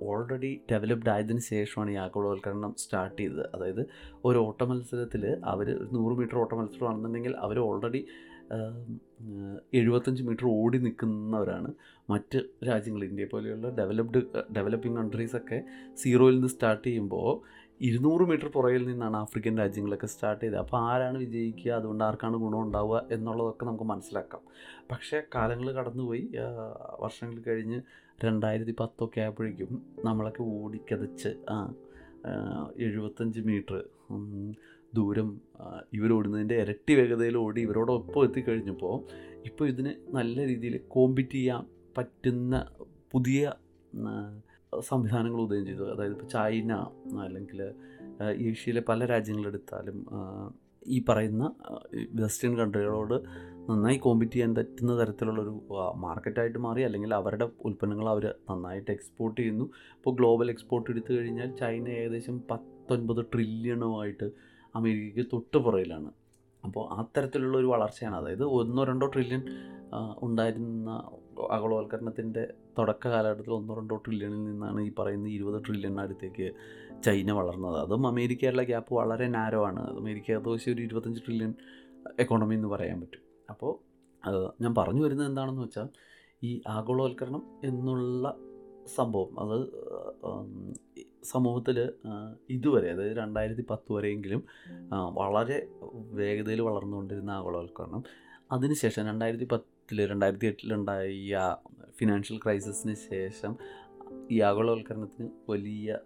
[0.01, 3.45] ഓൾറെഡി ഡെവലപ്ഡ് ആയതിനു ശേഷമാണ് ഈ ആഗോളവൽക്കരണം സ്റ്റാർട്ട് ചെയ്തത്.
[3.55, 3.87] അതായത്
[4.25, 8.05] ഒരു ഓട്ട മത്സരത്തിൽ അവർ നൂറ് മീറ്റർ ഓട്ട മത്സരമാണെന്നുണ്ടെങ്കിൽ അവർ ഓൾറെഡി
[9.73, 11.73] എഴുപത്തഞ്ച് മീറ്റർ ഓടി നിൽക്കുന്നവരാണ്
[12.09, 13.03] മറ്റ് രാജ്യങ്ങൾ.
[13.03, 14.21] ഇന്ത്യ പോലെയുള്ള ഡെവലപ്ഡ്
[14.55, 15.63] ഡെവലപ്പിംഗ് കൺട്രീസൊക്കെ
[15.97, 17.41] സീറോയിൽ നിന്ന് സ്റ്റാർട്ട് ചെയ്യുമ്പോൾ
[17.81, 20.59] ഇരുന്നൂറ് മീറ്റർ പുറകിൽ നിന്നാണ് ആഫ്രിക്കൻ രാജ്യങ്ങളൊക്കെ സ്റ്റാർട്ട് ചെയ്തത്.
[20.59, 21.71] അപ്പോൾ ആരാണ് വിജയിക്കുക?
[21.71, 24.41] അതുകൊണ്ട് ആർക്കാണ് ഗുണം ഉണ്ടാവുക എന്നുള്ളതൊക്കെ നമുക്ക് മനസ്സിലാക്കാം.
[24.91, 26.31] പക്ഷേ കാലങ്ങൾ കടന്നുപോയി.
[26.99, 27.81] വർഷങ്ങൾ കഴിഞ്ഞ്
[28.25, 31.27] രണ്ടായിരത്തി പത്തൊക്കെ ആയപ്പോഴേക്കും നമ്മളൊക്കെ ഓടിക്കതച്ച്
[32.77, 33.83] എഴുപത്തഞ്ച് മീറ്റർ
[34.97, 35.29] ദൂരം
[35.93, 38.95] ഇവരോടുന്നതിന്റെ ഇരട്ടി വേഗതയിൽ ഓടി ഇവരോടൊപ്പം എത്തിക്കഴിഞ്ഞപ്പോൾ
[39.49, 41.63] ഇപ്പോൾ ഇതിന് നല്ല രീതിയിൽ കോമ്പീറ്റ് ചെയ്യാൻ
[41.97, 42.55] പറ്റുന്ന
[43.11, 43.41] പുതിയ
[44.89, 45.83] സംവിധാനങ്ങൾ ഉദയം ചെയ്തു.
[45.93, 46.71] അതായത് ഇപ്പോൾ ചൈന
[47.25, 47.59] അല്ലെങ്കിൽ
[48.49, 49.97] ഏഷ്യയിലെ പല രാജ്യങ്ങളെടുത്താലും
[50.95, 51.43] ഈ പറയുന്ന
[52.21, 53.15] വെസ്റ്റേൺ കൺട്രികളോട്
[53.69, 55.53] നന്നായി കോമ്പീറ്റ് ചെയ്യാൻ പറ്റുന്ന തരത്തിലുള്ളൊരു
[56.03, 59.65] മാർക്കറ്റായിട്ട് മാറി അല്ലെങ്കിൽ അവരുടെ ഉൽപ്പന്നങ്ങൾ അവർ നന്നായിട്ട് എക്സ്പോർട്ട് ചെയ്യുന്നു.
[59.97, 64.27] ഇപ്പോൾ ഗ്ലോബൽ എക്സ്പോർട്ട് എടുത്തു കഴിഞ്ഞാൽ ചൈന ഏകദേശം പത്തൊൻപത് ട്രില്യണുമായിട്ട്
[64.75, 66.11] അമേരിക്കയ്ക്ക് തൊട്ട് പുറയിലാണ്
[66.63, 68.15] അപ്പോൾ അത്തരത്തിലുള്ള ഒരു വളർച്ചയാണ്.
[68.15, 69.43] അതായത് ഒന്നോ രണ്ടോ ട്രില്യൺ
[70.21, 70.89] ഉണ്ടായിരുന്ന
[71.51, 76.51] ആഗോളവൽക്കരണത്തിന്റെ തുടക്ക കാലഘട്ടത്തിൽ ഒന്നോ രണ്ടോ ട്രില്യണിൽ നിന്നാണ് ഈ പറയുന്ന ഇരുപത് ട്രില്യൺ അടുത്തേക്ക്
[77.03, 77.77] ചൈന വളർന്നത്.
[77.81, 79.97] അതും അമേരിക്കയുള്ള ഗ്യാപ്പ് വളരെ നാരോ ആണ്.
[79.97, 81.53] അമേരിക്ക ഏകദേശം ഒരു ഇരുപത്തഞ്ച് ട്രില്യൺ
[82.19, 83.23] എക്കോണമി എന്ന് പറയാൻ പറ്റും.
[83.49, 83.73] അപ്പോൾ
[84.61, 85.87] ഞാൻ പറഞ്ഞു വരുന്നത് എന്താണെന്ന് വെച്ചാൽ
[86.43, 88.35] ഈ ആഗോളവൽക്കരണം എന്നുള്ള
[88.95, 89.57] സംഭവം അത്
[91.33, 91.77] സമൂഹത്തിൽ
[92.49, 94.41] ഇതുവരെ അതായത് രണ്ടായിരത്തി പത്ത് വരെയെങ്കിലും
[95.19, 95.57] വളരെ
[96.19, 98.03] വേഗതയിൽ വളർന്നുകൊണ്ടിരുന്ന ആഗോളവൽക്കരണം.
[98.51, 101.55] അതിനുശേഷം രണ്ടായിരത്തി പത്തിൽ രണ്ടായിരത്തി എട്ടിലുണ്ടായ
[101.97, 103.53] ഫിനാൻഷ്യൽ ക്രൈസിസിന് ശേഷം
[104.31, 105.97] ഈ ആഗോളവൽക്കരണത്തിന് വലിയ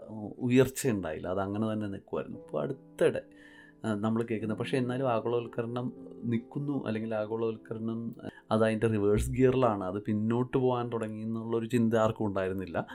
[0.48, 1.28] ഉയർച്ച ഉണ്ടായില്ല.
[1.28, 3.22] അത് അങ്ങനെ തന്നെ നിൽക്കുമായിരുന്നു ഇപ്പോൾ അടുത്തിടെ
[4.04, 5.88] നമ്മൾ കേൾക്കുന്നത് പക്ഷേ എന്നാലും ആഗോളവൽക്കരണം
[6.24, 6.76] നിൽക്കുന്നു.
[6.88, 8.00] അല്ലെങ്കിൽ ആഗോളവൽക്കരണം
[8.52, 12.88] അത് അതിന്റെ റിവേഴ്സ് ഗിയറിലാണ് അത് പിന്നോട്ട് പോകാൻ തുടങ്ങി എന്നുള്ളൊരു ചിന്ത ആർക്കും ഉണ്ടായിരുന്നില്ല.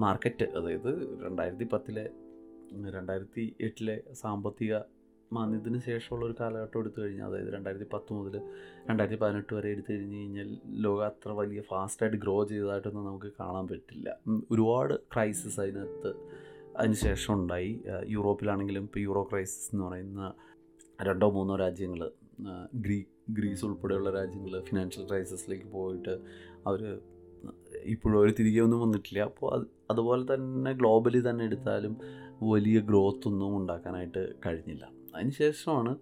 [0.00, 2.10] മാർക്കറ്റ് അതായത് രണ്ടായിരത്തി പത്തിലെ
[2.90, 4.78] രണ്ടായിരത്തി എട്ടിലെ സാമ്പത്തിക
[5.32, 8.40] മാന്ദ്യത്തിന് ശേഷമുള്ള ഒരു കാലഘട്ടം എടുത്തു കഴിഞ്ഞാൽ അതായത് രണ്ടായിരത്തി പത്ത് മുതൽ
[8.88, 14.16] രണ്ടായിരത്തി പതിനെട്ട് വരെ എടുത്തു കഴിഞ്ഞ് കഴിഞ്ഞാൽ ലോകം അത്ര വലിയ ഫാസ്റ്റായിട്ട് ഗ്രോ ചെയ്തതായിട്ടൊന്നും നമുക്ക് കാണാൻ പറ്റില്ല.
[14.50, 16.14] ഒരുപാട് ക്രൈസിസ് അതിനകത്ത്
[16.76, 17.82] അതിന് ശേഷം ഉണ്ടായി.
[18.06, 20.32] യൂറോപ്പിലാണെങ്കിലും ഇപ്പോൾ യൂറോ ക്രൈസിസ് എന്ന് പറയുന്ന
[21.02, 22.10] രണ്ടോ മൂന്നോ രാജ്യങ്ങൾ
[22.74, 26.18] ഗ്രീ ഗ്രീസ് ഉൾപ്പെടെയുള്ള രാജ്യങ്ങൾ ഫിനാൻഷ്യൽ ക്രൈസിസിലേക്ക് പോയിട്ട്
[26.66, 27.00] അവർ
[27.84, 29.20] ഇപ്പോഴും അവർ തിരികെ ഒന്നും വന്നിട്ടില്ല.
[29.20, 32.00] അപ്പോൾ അത് അതുപോലെ തന്നെ ഗ്ലോബലി തന്നെ എടുത്താലും
[32.42, 34.90] വലിയ ഗ്രോത്ത് ഒന്നും ഉണ്ടാക്കാനായിട്ട് കഴിഞ്ഞില്ല.
[35.14, 35.98] അതിന് ശേഷമാണ്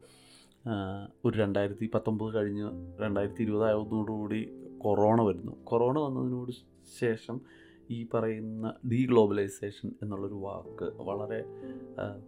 [1.24, 5.64] ഒരു രണ്ടായിരത്തി പത്തൊമ്പത് കഴിഞ്ഞ് രണ്ടായിരത്തി ഇരുപതായതോടുകൂടി കൊറോണ വരുന്നു.
[5.64, 6.52] കൊറോണ വന്നതിനോട്
[7.00, 7.40] ശേഷം
[7.90, 11.40] ഈ പറയുന്ന ഡീ ഗ്ലോബലൈസേഷൻ എന്നുള്ളൊരു വാക്ക് വളരെ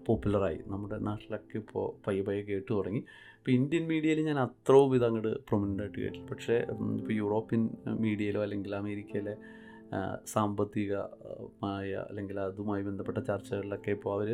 [0.06, 2.98] പോപ്പുലറായി നമ്മുടെ നാട്ടിലൊക്കെ ഇപ്പോൾ പയ്യെ പയ്യെ കേട്ടു തുടങ്ങി.
[3.38, 6.56] ഇപ്പോൾ ഇന്ത്യൻ മീഡിയയിൽ ഞാൻ അത്രയും ഇത് അങ്ങോട്ട് പ്രൊമിനന്റ് ആയിട്ട് കേട്ടില്ല പക്ഷേ
[6.98, 9.34] ഇപ്പോൾ യൂറോപ്യൻ മീഡിയയിലോ അല്ലെങ്കിൽ അമേരിക്കയിലെ
[10.24, 14.28] സാമ്പത്തികമായ അല്ലെങ്കിൽ അതുമായി ബന്ധപ്പെട്ട ചർച്ചകളിലൊക്കെ ഇപ്പോൾ അവർ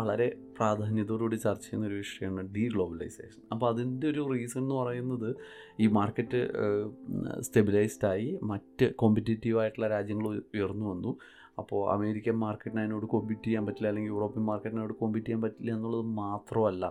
[0.00, 0.28] വളരെ
[0.58, 5.28] പ്രാധാന്യത്തോടുകൂടി ചർച്ച ചെയ്യുന്ന ഒരു വിഷയമാണ് ഡീ ഗ്ലോബലൈസേഷൻ അപ്പോൾ അതിന്റെ ഒരു റീസൺ എന്ന് പറയുന്നത്
[5.80, 6.40] ഈ മാർക്കറ്റ്
[7.40, 11.12] സ്റ്റെബിലൈസ്ഡ് ആയി മറ്റ് കോമ്പറ്റേറ്റീവ് ആയിട്ടുള്ള രാജ്യങ്ങൾ ഉയർന്നു വന്നു.
[11.58, 16.86] അപ്പോൾ അമേരിക്കൻ മാർക്കറ്റിന് അതിനോട് കോമ്പീറ്റ് ചെയ്യാൻ പറ്റില്ല അല്ലെങ്കിൽ യൂറോപ്യൻ മാർക്കറ്റിനോട് കോമ്പീറ്റ് ചെയ്യാൻ പറ്റില്ല എന്നുള്ളത് മാത്രമല്ല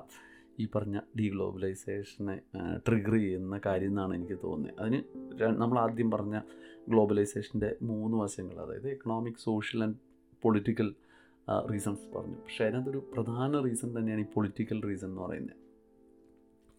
[0.60, 2.36] ഈ പറഞ്ഞ ഡീ ഗ്ലോബലൈസേഷനെ
[2.88, 4.76] ട്രിഗർ ചെയ്യുന്ന കാര്യം എന്നാണ് എനിക്ക് തോന്നുന്നത്.
[4.82, 5.00] അതിന്
[5.62, 6.38] നമ്മൾ ആദ്യം പറഞ്ഞ
[6.90, 9.96] ഗ്ലോബലൈസേഷന്റെ മൂന്ന് വശങ്ങൾ അതായത് economic social and
[10.42, 10.96] political
[11.72, 12.36] reasons പറഞ്ഞു.
[12.36, 15.58] പക്ഷേ അതിനകത്തൊരു പ്രധാന റീസൺ തന്നെയാണ് ഈ പൊളിറ്റിക്കൽ റീസൺ എന്ന് പറയുന്നത്.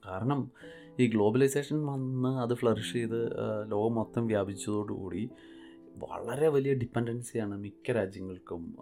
[0.07, 0.51] കാരണം
[1.01, 3.31] ഈ ഗ്ലോബലൈസേഷൻ വന്ന് അത് ഫ്ലറിഷ് ചെയ്ത്
[3.71, 5.31] ലോകം മൊത്തം വ്യാപിച്ചതോടുകൂടി
[5.97, 8.77] വളരെ വലിയ ഡിപ്പെൻഡൻസിയാണ് മിക്ക രാജ്യങ്ങൾക്കും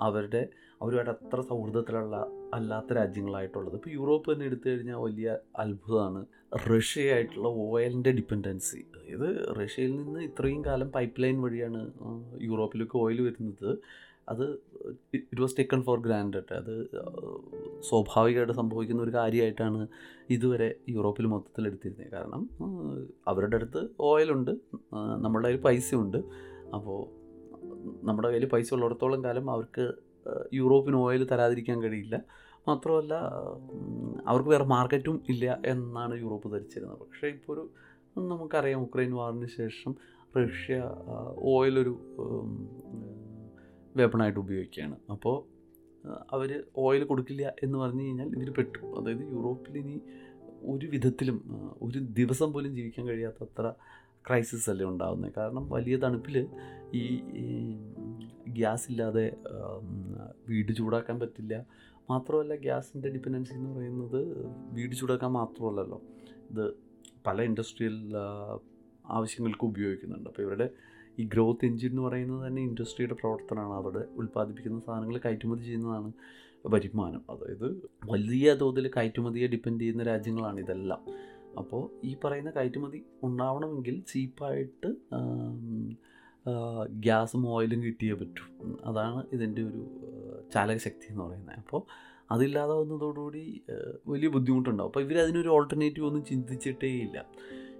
[0.00, 0.48] അവരുടെ
[0.82, 3.74] അവരുമായിട്ട് അത്ര സൗഹൃദത്തിലുള്ള അല്ലാത്ത രാജ്യങ്ങളായിട്ടുള്ളത്.
[3.74, 6.22] ഇപ്പോൾ യൂറോപ്പ് തന്നെ എടുത്തു കഴിഞ്ഞാൽ വലിയ അത്ഭുതമാണ്.
[6.70, 8.80] റഷ്യയായിട്ടുള്ള ഓയിലിന്റെ ഡിപ്പെൻഡൻസി.
[8.96, 9.28] അതായത്
[9.60, 11.80] റഷ്യയിൽ നിന്ന് ഇത്രയും കാലം പൈപ്പ് ലൈൻ വഴിയാണ്
[12.42, 13.78] യൂറോപ്പിലേക്ക് ഓയിൽ വരുന്നത്.
[14.28, 14.44] അത്
[15.14, 16.52] it was taken for granted.
[16.54, 16.74] അത്
[17.80, 19.88] സ്വാഭാവികമായിട്ട് സംഭവിക്കുന്ന ഒരു കാര്യമായിട്ടാണ്
[20.30, 22.08] ഇതുവരെ യൂറോപ്പിൽ മൊത്തത്തിൽ എടുത്തിരുന്നത്.
[22.12, 22.44] കാരണം
[23.28, 24.50] അവരുടെ അടുത്ത് ഓയിലുണ്ട്
[24.94, 26.18] നമ്മളുടെ കയ്യിൽ പൈസയുണ്ട്.
[26.74, 27.00] അപ്പോൾ
[28.06, 29.84] നമ്മുടെ കയ്യിൽ പൈസ ഉള്ളിടത്തോളം കാലം അവർക്ക്
[30.54, 32.16] യൂറോപ്പിന് ഓയിൽ തരാതിരിക്കാൻ കഴിയില്ല.
[32.68, 33.14] മാത്രമല്ല
[34.28, 36.98] അവർക്ക് വേറെ മാർക്കറ്റും ഇല്ല എന്നാണ് യൂറോപ്പ് ധരിച്ചിരുന്നത്.
[36.98, 37.64] പക്ഷേ ഇപ്പോൾ ഒരു
[38.16, 39.94] നമുക്കറിയാം ഉക്രൈൻ വാറിന് ശേഷം
[40.36, 40.76] റഷ്യ
[41.54, 41.94] ഓയിലൊരു
[43.96, 44.96] വെപ്പണായിട്ട് ഉപയോഗിക്കുകയാണ്.
[45.10, 45.36] അപ്പോൾ
[46.32, 48.80] അവർ ഓയിൽ കൊടുക്കില്ല എന്ന് പറഞ്ഞു കഴിഞ്ഞാൽ ഇതിൽ പെട്ടു.
[48.98, 49.96] അതായത് യൂറോപ്പിൽ ഇനി
[50.72, 51.36] ഒരു വിധത്തിലും
[51.82, 53.72] ഒരു ദിവസം പോലും ജീവിക്കാൻ കഴിയാത്തത്ര
[54.28, 56.36] ക്രൈസിസ് അല്ലേ ഉണ്ടാകുന്നത് കാരണം വലിയ തണുപ്പിൽ
[56.94, 57.04] ഈ
[58.48, 59.36] ഗ്യാസ് ഇല്ലാതെ
[60.48, 61.54] വീട് ചൂടാക്കാൻ പറ്റില്ല.
[62.10, 64.20] മാത്രമല്ല ഗ്യാസിന്റെ ഡിപ്പെൻഡൻസി എന്ന് പറയുന്നത്
[64.72, 66.02] വീട് ചൂടാക്കാൻ മാത്രമല്ലല്ലോ.
[66.50, 66.64] ഇത്
[67.26, 67.96] പല ഇൻഡസ്ട്രിയൽ
[69.06, 70.28] ആവശ്യങ്ങൾക്ക് ഉപയോഗിക്കുന്നുണ്ട്.
[70.30, 70.70] അപ്പോൾ ഇവരുടെ
[71.18, 73.74] ഈ ഗ്രോത്ത് എഞ്ചിൻ എന്ന് പറയുന്നത് തന്നെ ഇൻഡസ്ട്രിയുടെ പ്രവർത്തനമാണ്.
[73.74, 76.12] അവിടെ ഉൽപ്പാദിപ്പിക്കുന്ന സാധനങ്ങൾ കയറ്റുമതി ചെയ്യുന്നതാണ്
[76.66, 77.22] വരുമാനം.
[77.30, 77.68] അതായത്
[78.10, 81.02] വലിയ തോതിൽ കയറ്റുമതിയെ ഡിപ്പെൻഡ് ചെയ്യുന്ന രാജ്യങ്ങളാണ് ഇതെല്ലാം.
[81.58, 84.90] അപ്പോൾ ഈ പറയുന്ന കയറ്റുമതി ഉണ്ടാവണമെങ്കിൽ ചീപ്പായിട്ട്
[87.04, 88.44] ഗ്യാസും ഓയിലും കിട്ടിയേ പറ്റൂ.
[88.84, 89.82] അതാണ് ഇതിന്റെ ഒരു
[90.52, 91.58] ചാലകശക്തി എന്ന് പറയുന്നത്.
[91.58, 91.82] അപ്പോൾ
[92.30, 93.62] അതില്ലാതെ വന്നതോടുകൂടി
[94.06, 94.88] വലിയ ബുദ്ധിമുട്ടുണ്ടാവും.
[94.88, 97.26] അപ്പോൾ ഇവരതിനൊരു ഓൾട്ടർനേറ്റീവ് ഒന്നും ചിന്തിച്ചിട്ടേ ഇല്ല.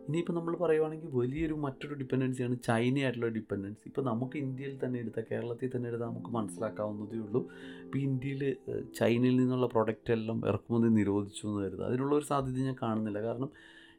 [0.08, 5.88] ഇനിയിപ്പോൾ നമ്മൾ പറയുവാണെങ്കിൽ വലിയൊരു മറ്റൊരു ഡിപ്പെൻഡൻസിയാണ് ചൈനയായിട്ടുള്ള ഡിപ്പെൻഡൻസി ഇപ്പോൾ നമുക്ക് ഇന്ത്യയിൽ തന്നെ എടുത്താൽ കേരളത്തിൽ തന്നെ
[5.88, 7.48] എടുത്താൽ നമുക്ക് മനസ്സിലാക്കാവുന്നതേ ഉള്ളൂ.
[7.84, 8.56] ഇപ്പോൾ ഇന്ത്യയിൽ
[8.98, 11.84] ചൈനയിൽ നിന്നുള്ള പ്രൊഡക്റ്റ് എല്ലാം ഇറക്കുമതി നിരോധിച്ചു എന്ന് കരുതുക.
[11.84, 13.20] അതിനുള്ള ഒരു സാധ്യത ഞാൻ കാണുന്നില്ല.
[13.20, 13.50] കാരണം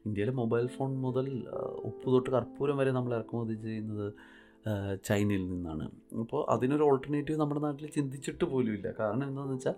[0.06, 1.46] ഇന്ത്യയിലെ മൊബൈൽ ഫോൺ മുതൽ
[1.84, 4.12] ഉപ്പ് തൊട്ട് കർപ്പൂരം വരെ നമ്മൾ ഇറക്കുമതി ചെയ്യുന്നത്
[5.08, 5.84] ചൈനയിൽ നിന്നാണ്.
[6.22, 8.88] അപ്പോൾ അതിനൊരു ഓൾട്ടർനേറ്റീവ് നമ്മുടെ നാട്ടിൽ ചിന്തിച്ചിട്ട് പോലുമില്ല.
[9.00, 9.74] കാരണം എന്താണെന്ന് വെച്ചാൽ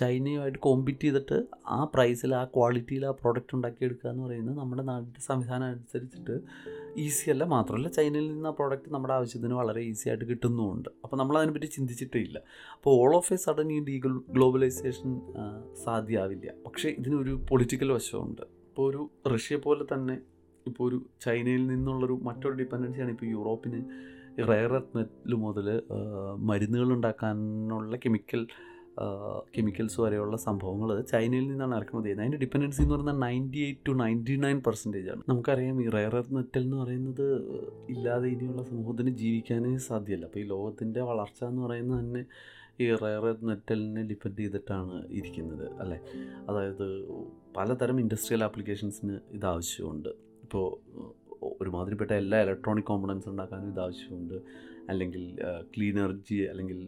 [0.00, 5.66] ചൈനയുമായിട്ട് കോമ്പീറ്റ് ചെയ്തിട്ട് ആ പ്രൈസിൽ ആ ക്വാളിറ്റിയിൽ ആ പ്രോഡക്റ്റ് ഉണ്ടാക്കിയെടുക്കുക എന്ന് പറയുന്നത് നമ്മുടെ നാട്ടിന്റെ സംവിധാനം
[5.66, 6.36] അനുസരിച്ചിട്ട്
[7.04, 7.44] ഈസി അല്ല.
[7.44, 10.88] മാത്രമല്ല ചൈനയിൽ നിന്ന് ആ പ്രോഡക്റ്റ് നമ്മുടെ ആവശ്യത്തിന് വളരെ ഈസി ആയിട്ട് കിട്ടുന്നുമുണ്ട്.
[11.04, 12.38] അപ്പോൾ നമ്മൾ അതിനെപ്പറ്റി ചിന്തിച്ചിട്ടേ ഇല്ല.
[12.76, 13.96] അപ്പോൾ ഓൾ ഓഫ് എ സഡൻ ഈ ഡീ
[14.36, 15.20] ഗ്ലോബലൈസേഷൻ
[15.84, 18.42] സാധ്യമാവില്ല പക്ഷേ ഇതിനൊരു പൊളിറ്റിക്കൽ വശമുണ്ട്.
[18.70, 20.16] ഇപ്പോൾ ഒരു റഷ്യ പോലെ തന്നെ
[20.66, 23.80] ഇപ്പോൾ ഒരു ചൈനയിൽ നിന്നുള്ളൊരു മറ്റൊരു ഡിപ്പെൻഡൻസിയാണ് ഇപ്പോൾ യൂറോപ്പിന്
[24.38, 25.82] റയർ എർത്ത് മുതൽ
[26.36, 28.46] മരുന്നുകൾ ഉണ്ടാക്കാനുള്ള കെമിക്കൽ
[29.56, 32.26] കെമിക്കൽസ് വരെയുള്ള സംഭവങ്ങൾ ചൈനയിൽ നിന്നാണ് ഇറക്കുമതി ചെയ്യുന്നത്.
[32.26, 35.22] അതിന്റെ ഡിപ്പെൻഡൻസി എന്ന് പറയുന്നത് ninety eight to ninety nine percentage ആണ്.
[35.28, 37.26] നമുക്കറിയാം ഈ റയർ എർത്ത് മെറ്റൽ എന്ന് പറയുന്നത്
[37.88, 40.24] ഇല്ലാതെ ഇനിയുള്ള സമൂഹത്തിന് ജീവിക്കാനേ സാധ്യമല്ല.
[40.24, 42.24] അപ്പോൾ ഈ ലോകത്തിന്റെ വളർച്ച എന്ന് പറയുന്നത് തന്നെ
[42.80, 46.00] ഈ റയർ എർത്ത് മെറ്റലിനെ ഡിപ്പെൻഡ് ചെയ്തിട്ടാണ് ഇരിക്കുന്നത് അല്ലേ?
[46.48, 46.86] അതായത്
[47.56, 50.08] പലതരം ഇൻഡസ്ട്രിയൽ ആപ്ലിക്കേഷൻസിന് ഇത് ആവശ്യമുണ്ട്.
[50.42, 50.68] ഇപ്പോൾ
[51.60, 54.36] ഒരുമാതിരിപ്പെട്ട എല്ലാ ഇലക്ട്രോണിക് കോമ്പണൻസ് ഉണ്ടാക്കാനും ഇത് ആവശ്യമുണ്ട്.
[54.90, 55.24] അല്ലെങ്കിൽ
[55.74, 56.78] ക്ലീൻ എനർജി അല്ലെങ്കിൽ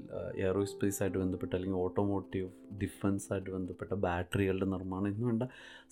[0.45, 2.49] എയറോസ്പേസ് ആയിട്ട് ബന്ധപ്പെട്ട അല്ലെങ്കിൽ ഓട്ടോമോട്ടീവ്
[2.83, 5.45] ഡിഫൻസ് ആയിട്ട് ബന്ധപ്പെട്ട ബാറ്ററികളുടെ നിർമ്മാണം എന്ന് വേണ്ട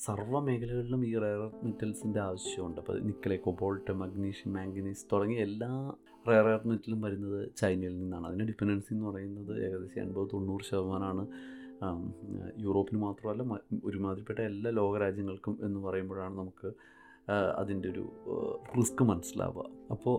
[0.07, 2.78] സർവ മേഖലകളിലും ഈ റയർ മെറ്റൽസിന്റെ ആവശ്യമുണ്ട്.
[2.83, 5.71] അപ്പോൾ നിക്കലെ കൊബോൾട്ട് മഗ്നീഷ്യം മാംഗനീസ് തുടങ്ങിയ എല്ലാ
[6.28, 8.25] റയർ എർത്ത് മെറ്റലും വരുന്നത് ചൈനയിൽ നിന്നാണ്.
[8.26, 11.25] അതിന്റെ ഡിപ്പെൻഡൻസി എന്ന് പറയുന്നത് ഏകദേശം എൺപത് തൊണ്ണൂറ് ശതമാനമാണ്
[12.64, 13.42] യൂറോപ്പിന് മാത്രമല്ല
[13.85, 16.69] ഒരുമാതിരിപ്പെട്ട എല്ലാ ലോകരാജ്യങ്ങൾക്കും എന്ന് പറയുമ്പോഴാണ് നമുക്ക്
[17.59, 18.05] അതിന്റെ ഒരു
[18.79, 19.65] റിസ്ക് മനസ്സിലാവുക.
[19.91, 20.17] അപ്പോൾ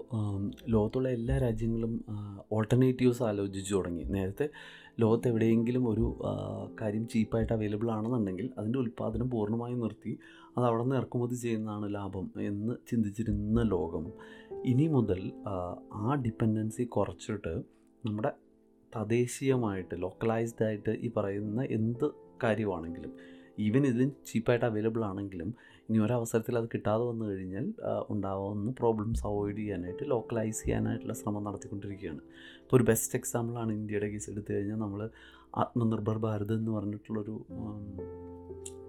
[0.70, 2.06] ലോകത്തുള്ള എല്ലാ രാജ്യങ്ങളും
[2.52, 4.04] ഓൾട്ടർനേറ്റീവ്സ് ആലോചിച്ച് തുടങ്ങി.
[4.04, 4.50] നേരത്തെ
[5.00, 6.20] ലോകത്ത് എവിടെയെങ്കിലും ഒരു
[6.82, 10.20] കാര്യം ചീപ്പായിട്ട് അവൈലബിൾ ആണെന്നുണ്ടെങ്കിൽ അതിന്റെ ഉൽപ്പാദനം പൂർണമായും നിർത്തി
[10.58, 14.12] അത് അവിടെ നിന്ന് ഇറക്കുമതി ചെയ്യുന്നതാണ് ലാഭം എന്ന് ചിന്തിച്ചിരുന്ന ലോകം.
[14.66, 15.32] ഇനി മുതൽ
[15.94, 17.54] ആ ഡിപ്പെൻഡൻസി കുറച്ചിട്ട്
[18.06, 18.32] നമ്മുടെ
[18.96, 22.12] തദ്ദേശീയമായിട്ട് ലോക്കലൈസ്ഡ് ആയിട്ട് ഈ പറയുന്ന എന്ത്
[22.44, 23.14] കാര്യമാണെങ്കിലും
[23.60, 25.56] ഈവൻ ഇതിലും ചീപ്പായിട്ട് അവൈലബിൾ ആണെങ്കിലും
[25.90, 27.74] ഇനി ഒരവസരത്തിൽ അത് കിട്ടാതെ വന്നു കഴിഞ്ഞാൽ
[28.10, 32.20] ഉണ്ടാവുന്ന പ്രോബ്ലംസ് അവോയ്ഡ് ചെയ്യാനായിട്ട് ലോക്കലൈസ് ചെയ്യാനായിട്ടുള്ള ശ്രമം നടത്തിക്കൊണ്ടിരിക്കുകയാണ്.
[32.62, 35.10] ഇപ്പോൾ ഒരു ബെസ്റ്റ് എക്സാമ്പിളാണ് ഇന്ത്യയുടെ കേസ് എടുത്തു കഴിഞ്ഞാൽ നമ്മൾ
[35.58, 37.46] ആത്മനിർഭർ ഭാരത് എന്ന് പറഞ്ഞിട്ടുള്ളൊരു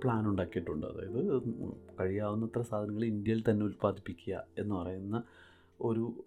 [0.02, 0.86] പ്ലാൻ ഉണ്ടാക്കിയിട്ടുണ്ട്.
[0.86, 1.42] അതായത്
[2.00, 5.22] കഴിയാവുന്നത്ര സാധനങ്ങൾ ഇന്ത്യയിൽ തന്നെ ഉൽപ്പാദിപ്പിക്കുക എന്ന് പറയുന്ന
[5.80, 6.24] ഒരു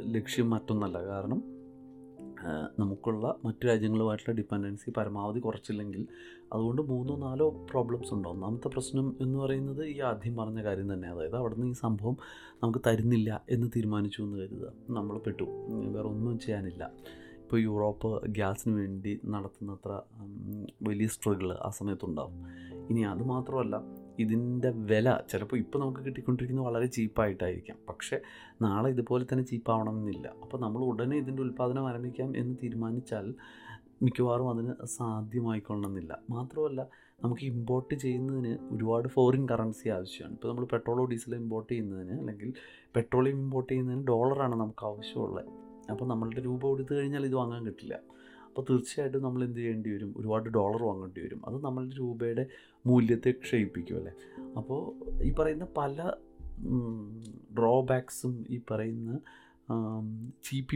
[0.00, 1.04] ലക്ഷ്യം മറ്റൊന്നല്ല.
[1.04, 1.61] കാരണം
[2.78, 6.06] നമുക്കുള്ള മറ്റു രാജ്യങ്ങളുമായിട്ടുള്ള ഡിപ്പെൻഡൻസി പരമാവധി കുറച്ചില്ലെങ്കിൽ
[6.52, 8.30] അതുകൊണ്ട് മൂന്നോ നാലോ പ്രോബ്ലംസ് ഉണ്ടോ.
[8.30, 11.08] ഒന്നാമത്തെ പ്രശ്നം എന്ന് പറയുന്നത് ഈ ആദ്യം പറഞ്ഞ കാര്യം തന്നെ.
[11.08, 12.16] അതായത് അവിടെ നിന്ന് ഈ സംഭവം
[12.62, 14.72] നമുക്ക് തരുന്നില്ല എന്ന് തീരുമാനിച്ചു എന്ന് കരുതുക.
[14.90, 15.42] നമ്മൾ പെട്ടു.
[15.92, 16.90] വേറെ ഒന്നും ചെയ്യാനില്ല.
[17.42, 20.00] ഇപ്പോൾ യൂറോപ്പ് ഗ്യാസിന് വേണ്ടി നടത്തുന്നത്ര
[20.82, 22.34] വലിയ സ്ട്രഗിൾ ആ സമയത്തുണ്ടാവും.
[22.90, 23.80] ഇനി അത് മാത്രമല്ല
[24.18, 27.78] ഇതിന്റെ വില ചിലപ്പോൾ ഇപ്പോൾ നമുക്ക് കിട്ടിക്കൊണ്ടിരിക്കുന്നത് വളരെ ചീപ്പായിട്ടായിരിക്കാം.
[27.88, 28.20] പക്ഷേ
[28.62, 30.28] നാളെ ഇതുപോലെ തന്നെ ചീപ്പാവണമെന്നില്ല.
[30.42, 33.34] അപ്പോൾ നമ്മൾ ഉടനെ ഇതിന്റെ ഉൽപ്പാദനം ആരംഭിക്കാം എന്ന് തീരുമാനിച്ചാൽ
[34.02, 36.18] മിക്കവാറും അതിന് സാധ്യമായിക്കൊള്ളണമെന്നില്ല.
[36.30, 36.88] മാത്രമല്ല
[37.24, 40.34] നമുക്ക് ഇമ്പോർട്ട് ചെയ്യുന്നതിന് ഒരുപാട് ഫോറിൻ കറൻസി ആവശ്യമാണ്.
[40.34, 42.52] ഇപ്പോൾ നമ്മൾ പെട്രോളോ ഡീസലോ ഇമ്പോർട്ട് ചെയ്യുന്നതിന് അല്ലെങ്കിൽ
[42.96, 45.46] പെട്രോളിയം ഇമ്പോർട്ട് ചെയ്യുന്നതിന് ഡോളറാണ് നമുക്ക് ആവശ്യമുള്ളത്.
[45.90, 48.00] അപ്പോൾ നമ്മളുടെ രൂപ കൊടുത്തു കഴിഞ്ഞാൽ ഇത് വാങ്ങാൻ കിട്ടില്ല.
[48.52, 50.14] അപ്പോൾ തീർച്ചയായിട്ടും നമ്മൾ എന്ത് ചെയ്യേണ്ടി വരും?
[50.16, 51.40] ഒരുപാട് ഡോളർ വാങ്ങേണ്ടി വരും.
[51.46, 52.46] അത് നമ്മളുടെ രൂപയുടെ
[52.86, 54.12] മൂല്യത്തെ ക്ഷയിപ്പിക്കും അല്ലേ?
[54.56, 54.80] അപ്പോൾ
[55.22, 56.12] ഈ പറയുന്ന പല
[57.58, 59.20] ഡ്രോബാക്സും ഈ പറയുന്ന
[60.44, 60.74] ചീപ്പ്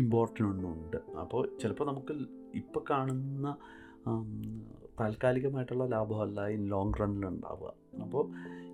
[0.54, 0.96] ഉണ്ട്.
[1.20, 2.14] അപ്പോൾ ചിലപ്പോൾ നമുക്ക്
[2.54, 3.56] ഇപ്പോൾ കാണുന്ന
[5.00, 7.72] താൽക്കാലികമായിട്ടുള്ള ലാഭമല്ല ഇൻ ലോങ് റണ്ണിൽ ഉണ്ടാവുക.
[8.00, 8.24] അപ്പോൾ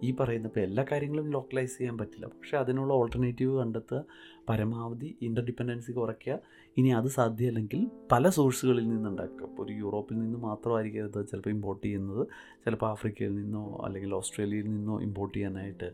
[0.03, 2.27] ഈ പറയുന്ന ഇപ്പോൾ എല്ലാ കാര്യങ്ങളും ലോക്കലൈസ് ചെയ്യാൻ പറ്റില്ല.
[2.27, 4.05] പക്ഷേ അതിനുള്ള ഓൾട്ടർനേറ്റീവ് കണ്ടെത്തുക
[4.49, 6.39] പരമാവധി ഇന്റർഡിപ്പെൻഡൻസി കുറയ്ക്കുക.
[6.77, 9.47] ഇനി അത് സാധ്യമല്ലെങ്കിൽ പല സോഴ്സുകളിൽ നിന്നുണ്ടാക്കുക.
[9.47, 12.27] ഇപ്പോൾ ഒരു യൂറോപ്പിൽ നിന്ന് മാത്രമായിരിക്കും അത് ചിലപ്പോൾ ഇമ്പോർട്ട് ചെയ്യുന്നത്.
[12.65, 15.93] ചിലപ്പോൾ ആഫ്രിക്കയിൽ നിന്നോ അല്ലെങ്കിൽ ഓസ്ട്രേലിയയിൽ നിന്നോ ഇമ്പോർട്ട് ചെയ്യാനായിട്ട്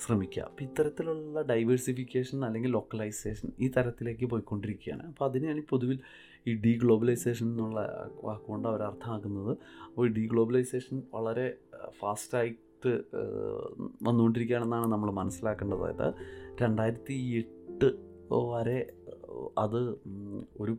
[0.00, 0.42] ശ്രമിക്കുക.
[0.42, 5.06] അപ്പോൾ ഇത്തരത്തിലുള്ള ഡൈവേഴ്സിഫിക്കേഷൻ അല്ലെങ്കിൽ ലോക്കലൈസേഷൻ ഈ തരത്തിലേക്ക് പോയിക്കൊണ്ടിരിക്കുകയാണ്.
[5.06, 5.98] അപ്പോൾ അതിനെയാണ് പൊതുവിൽ
[6.46, 9.56] ഈ ഡീ ഗ്ലോബലൈസേഷൻ എന്നുള്ള വാക്കുകൊണ്ട് അവർ അർത്ഥമാക്കുന്നത്.
[9.86, 11.56] അപ്പോൾ ഈ ഡീ ഗ്ലോബലൈസേഷൻ വളരെ
[12.00, 12.90] ഫാസ്റ്റായിട്ട്
[14.02, 15.82] വന്നുകൊണ്ടിരിക്കുകയാണെന്നാണ് നമ്മൾ മനസ്സിലാക്കേണ്ടത്.
[15.82, 16.14] അതായത്
[16.62, 17.14] രണ്ടായിരത്തി
[18.50, 18.92] വരെ
[19.58, 19.80] അത്
[20.60, 20.76] ഒരു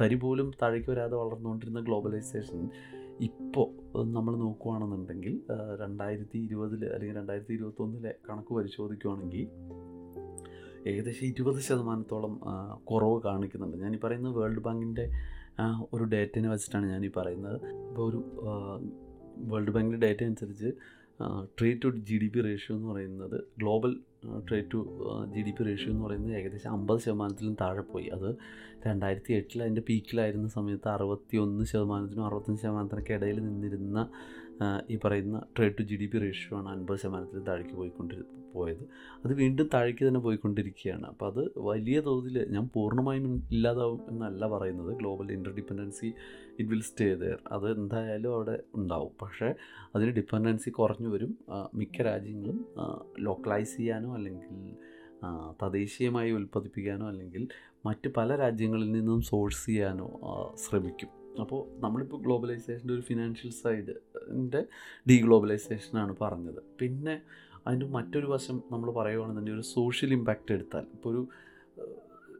[0.00, 2.70] തരി പോലും താഴേക്ക് വരാതെ വളർന്നുകൊണ്ടിരുന്ന ഗ്ലോബലൈസേഷൻ
[3.20, 3.68] ഇപ്പോൾ
[4.12, 5.40] നമ്മൾ നോക്കുകയാണെന്നുണ്ടെങ്കിൽ
[5.80, 9.48] രണ്ടായിരത്തി ഇരുപതിൽ അല്ലെങ്കിൽ രണ്ടായിരത്തി ഇരുപത്തൊന്നിലെ കണക്ക് പരിശോധിക്കുകയാണെങ്കിൽ
[10.88, 12.40] ഏകദേശം ഇരുപത് ശതമാനത്തോളം
[12.84, 13.76] കുറവ് കാണിക്കുന്നുണ്ട്.
[13.76, 15.12] ഞാൻ പറയുന്നത് വേൾഡ് ബാങ്കിന്റെ
[15.92, 17.66] ഒരു ഡേറ്റിനെ വെച്ചിട്ടാണ് ഞാൻ ഈ പറയുന്നത്.
[17.66, 18.24] ഇപ്പോൾ ഒരു
[19.36, 20.72] വേൾഡ് ബാങ്കിന്റെ ഡേറ്റ അനുസരിച്ച്
[21.58, 23.92] trade to G D P ratio എന്ന് പറയുന്നത് global
[24.48, 24.80] trade to
[25.34, 28.06] G D P ratio എന്ന് പറയുന്നത് ഏകദേശം അമ്പത് ശതമാനത്തിലും താഴെ പോയി.
[28.06, 28.36] അത്
[28.86, 34.08] രണ്ടായിരത്തി എട്ടിൽ അതിന്റെ പീക്കിലായിരുന്ന സമയത്ത് അറുപത്തി ഒന്ന് ശതമാനത്തിനും അറുപത്തഞ്ച് ശതമാനത്തിനൊക്കെ ഇടയിൽ നിന്നിരുന്ന
[34.90, 38.16] ഈ പറയുന്ന trade to G D P ratio ആണ് അൻപത് ശതമാനത്തിൽ താഴേക്ക് പോയിക്കൊണ്ടി
[38.52, 38.82] പോയത്.
[39.24, 41.04] അത് വീണ്ടും താഴേക്ക് തന്നെ പോയിക്കൊണ്ടിരിക്കുകയാണ്.
[41.06, 44.96] അപ്പോൾ അത് വലിയ തോതിൽ ഞാൻ പൂർണമായും ഇല്ലാതാവും എന്നല്ല പറയുന്നത്.
[44.96, 46.12] Global interdependency
[46.58, 49.12] it will stay there അത് എന്തായാലും അവിടെ ഉണ്ടാവും.
[49.22, 49.48] പക്ഷേ
[49.94, 51.32] അതിന് ഡിപ്പെൻഡൻസി കുറഞ്ഞു വരും.
[51.74, 52.58] മിക്ക രാജ്യങ്ങളും
[53.18, 54.74] ലോക്കലൈസ് ചെയ്യാനോ അല്ലെങ്കിൽ
[55.62, 57.42] തദ്ദേശീയമായി ഉൽപ്പാദിപ്പിക്കാനോ അല്ലെങ്കിൽ
[57.86, 60.08] മറ്റ് പല രാജ്യങ്ങളിൽ നിന്നും സോഴ്സ് ചെയ്യാനോ
[60.64, 61.10] ശ്രമിക്കും.
[61.40, 64.60] അപ്പോൾ നമ്മളിപ്പോൾ ഗ്ലോബലൈസേഷന്റെ ഒരു ഫിനാൻഷ്യൽ സൈഡിന്റെ
[65.08, 66.60] ഡീ ഗ്ലോബലൈസേഷനാണ് പറഞ്ഞത്.
[66.80, 67.14] പിന്നെ
[67.66, 70.84] അതിന്റെ മറ്റൊരു വശം നമ്മൾ പറയുകയാണെന്നുണ്ടെങ്കിൽ ഒരു സോഷ്യൽ ഇമ്പാക്റ്റ് എടുത്താൽ.
[70.94, 71.22] ഇപ്പോൾ ഒരു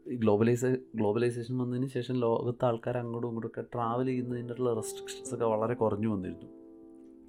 [0.07, 6.49] ഗ്ലോബലൈസേ ഗ്ലോബലൈസേഷൻ വന്നതിന് ശേഷം ലോകത്തെ ആൾക്കാർ അങ്ങോട്ടും ഇങ്ങോട്ടും ട്രാവൽ ചെയ്യുന്നതിന്റെ റെസ്ട്രിക്ഷൻസ് ഒക്കെ വളരെ കുറഞ്ഞു വന്നിരുന്നു.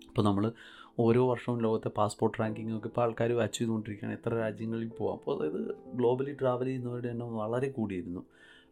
[0.07, 0.51] അപ്പോൾ നമ്മൾ
[0.99, 4.17] ഓരോ വർഷവും ലോകത്തെ പാസ്പോർട്ട് റാങ്കിങ് ഒക്കെ ഇപ്പോൾ ആൾക്കാർ വാച്ച് ചെയ്തുകൊണ്ടിരിക്കുകയാണ്.
[4.17, 8.19] എത്ര രാജ്യങ്ങളിൽ പോകാം അപ്പോൾ അതായത് ഗ്ലോബലി ട്രാവൽ ചെയ്യുന്നവരുടെ എണ്ണം വളരെ കൂടിയിരുന്നു.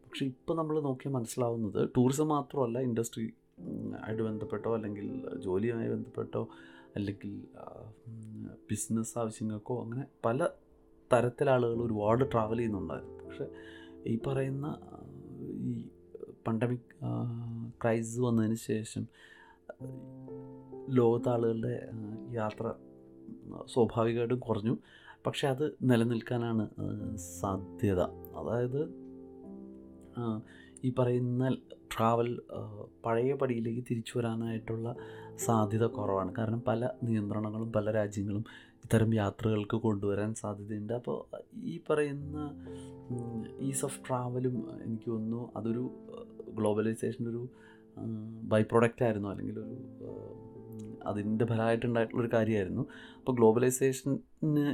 [0.06, 3.34] പക്ഷേ ഇപ്പോൾ നമ്മൾ നോക്കിയാൽ മനസ്സിലാവുന്നത് ടൂറിസം മാത്രമല്ല ഇൻഡസ്ട്രി
[4.04, 6.48] ആയിട്ട് ബന്ധപ്പെട്ടോ അല്ലെങ്കിൽ ജോലിയുമായി ബന്ധപ്പെട്ടോ
[6.96, 7.42] അല്ലെങ്കിൽ
[8.72, 10.48] ബിസിനസ് ആവശ്യങ്ങൾക്കോ അങ്ങനെ പല
[11.14, 13.18] തരത്തിലാളുകൾ ഒരുപാട് ട്രാവൽ ചെയ്യുന്നുണ്ടായിരുന്നു.
[13.26, 13.48] പക്ഷേ
[14.08, 14.78] ഈ പറയുന്ന
[15.42, 15.88] ഈ
[16.48, 16.80] പണ്ടമിക്
[17.82, 19.08] ക്രൈസിസ് വന്നതിന് ശേഷം
[20.90, 21.90] ലോകത്തെ ആളുകളുടെ
[22.32, 22.74] യാത്ര
[23.66, 24.78] സ്വാഭാവികമായിട്ടും കുറഞ്ഞു.
[25.26, 26.70] പക്ഷെ അത് നിലനിൽക്കാനാണ്
[27.16, 28.00] സാധ്യത.
[28.36, 28.82] അതായത്
[30.84, 31.58] ഈ പറയുന്ന
[31.98, 32.42] ട്രാവൽ
[33.06, 34.96] പഴയ പടിയിലേക്ക് തിരിച്ചു വരാനായിട്ടുള്ള
[35.36, 36.36] സാധ്യത കുറവാണ്.
[36.36, 38.46] കാരണം പല നിയന്ത്രണങ്ങളും പല രാജ്യങ്ങളും
[38.92, 40.94] ഇത്തരം യാത്രകൾക്ക് കൊണ്ടുവരാൻ സാധ്യതയുണ്ട്.
[40.94, 41.18] അപ്പോൾ
[41.64, 42.40] ഈ പറയുന്ന
[43.68, 45.84] ഈസ് ഓഫ് ട്രാവലും എനിക്ക് തോന്നുന്നു അതൊരു
[46.58, 47.44] ഗ്ലോബലൈസേഷന്റെ ഒരു
[48.52, 49.30] ബൈ പ്രൊഡക്റ്റ് ആയിരുന്നു.
[49.30, 49.78] അല്ലെങ്കിൽ ഒരു
[51.06, 52.86] അതിന്റെ ഫലമായിട്ടുണ്ടായിട്ടുള്ളൊരു കാര്യമായിരുന്നു.
[53.18, 54.18] അപ്പോൾ ഗ്ലോബലൈസേഷന്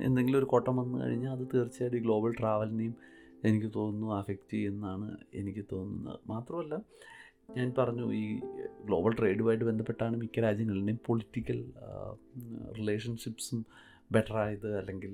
[0.03, 2.95] എന്തെങ്കിലും ഒരു കോട്ടം വന്നു കഴിഞ്ഞാൽ അത് തീർച്ചയായിട്ടും ഗ്ലോബൽ ട്രാവലിനെയും
[3.43, 6.19] എനിക്ക് തോന്നുന്നു അഫക്റ്റ് ചെയ്യുന്നതാണ് എനിക്ക് തോന്നുന്നത്.
[6.27, 6.75] മാത്രമല്ല
[7.57, 8.39] ഞാൻ പറഞ്ഞു ഈ
[8.85, 11.59] ഗ്ലോബൽ ട്രേഡുമായിട്ട് ബന്ധപ്പെട്ടാണ് മിക്ക രാജ്യങ്ങളുടെയും പൊളിറ്റിക്കൽ
[12.79, 15.13] റിലേഷൻഷിപ്സും ബെറ്റർ ആയത് അല്ലെങ്കിൽ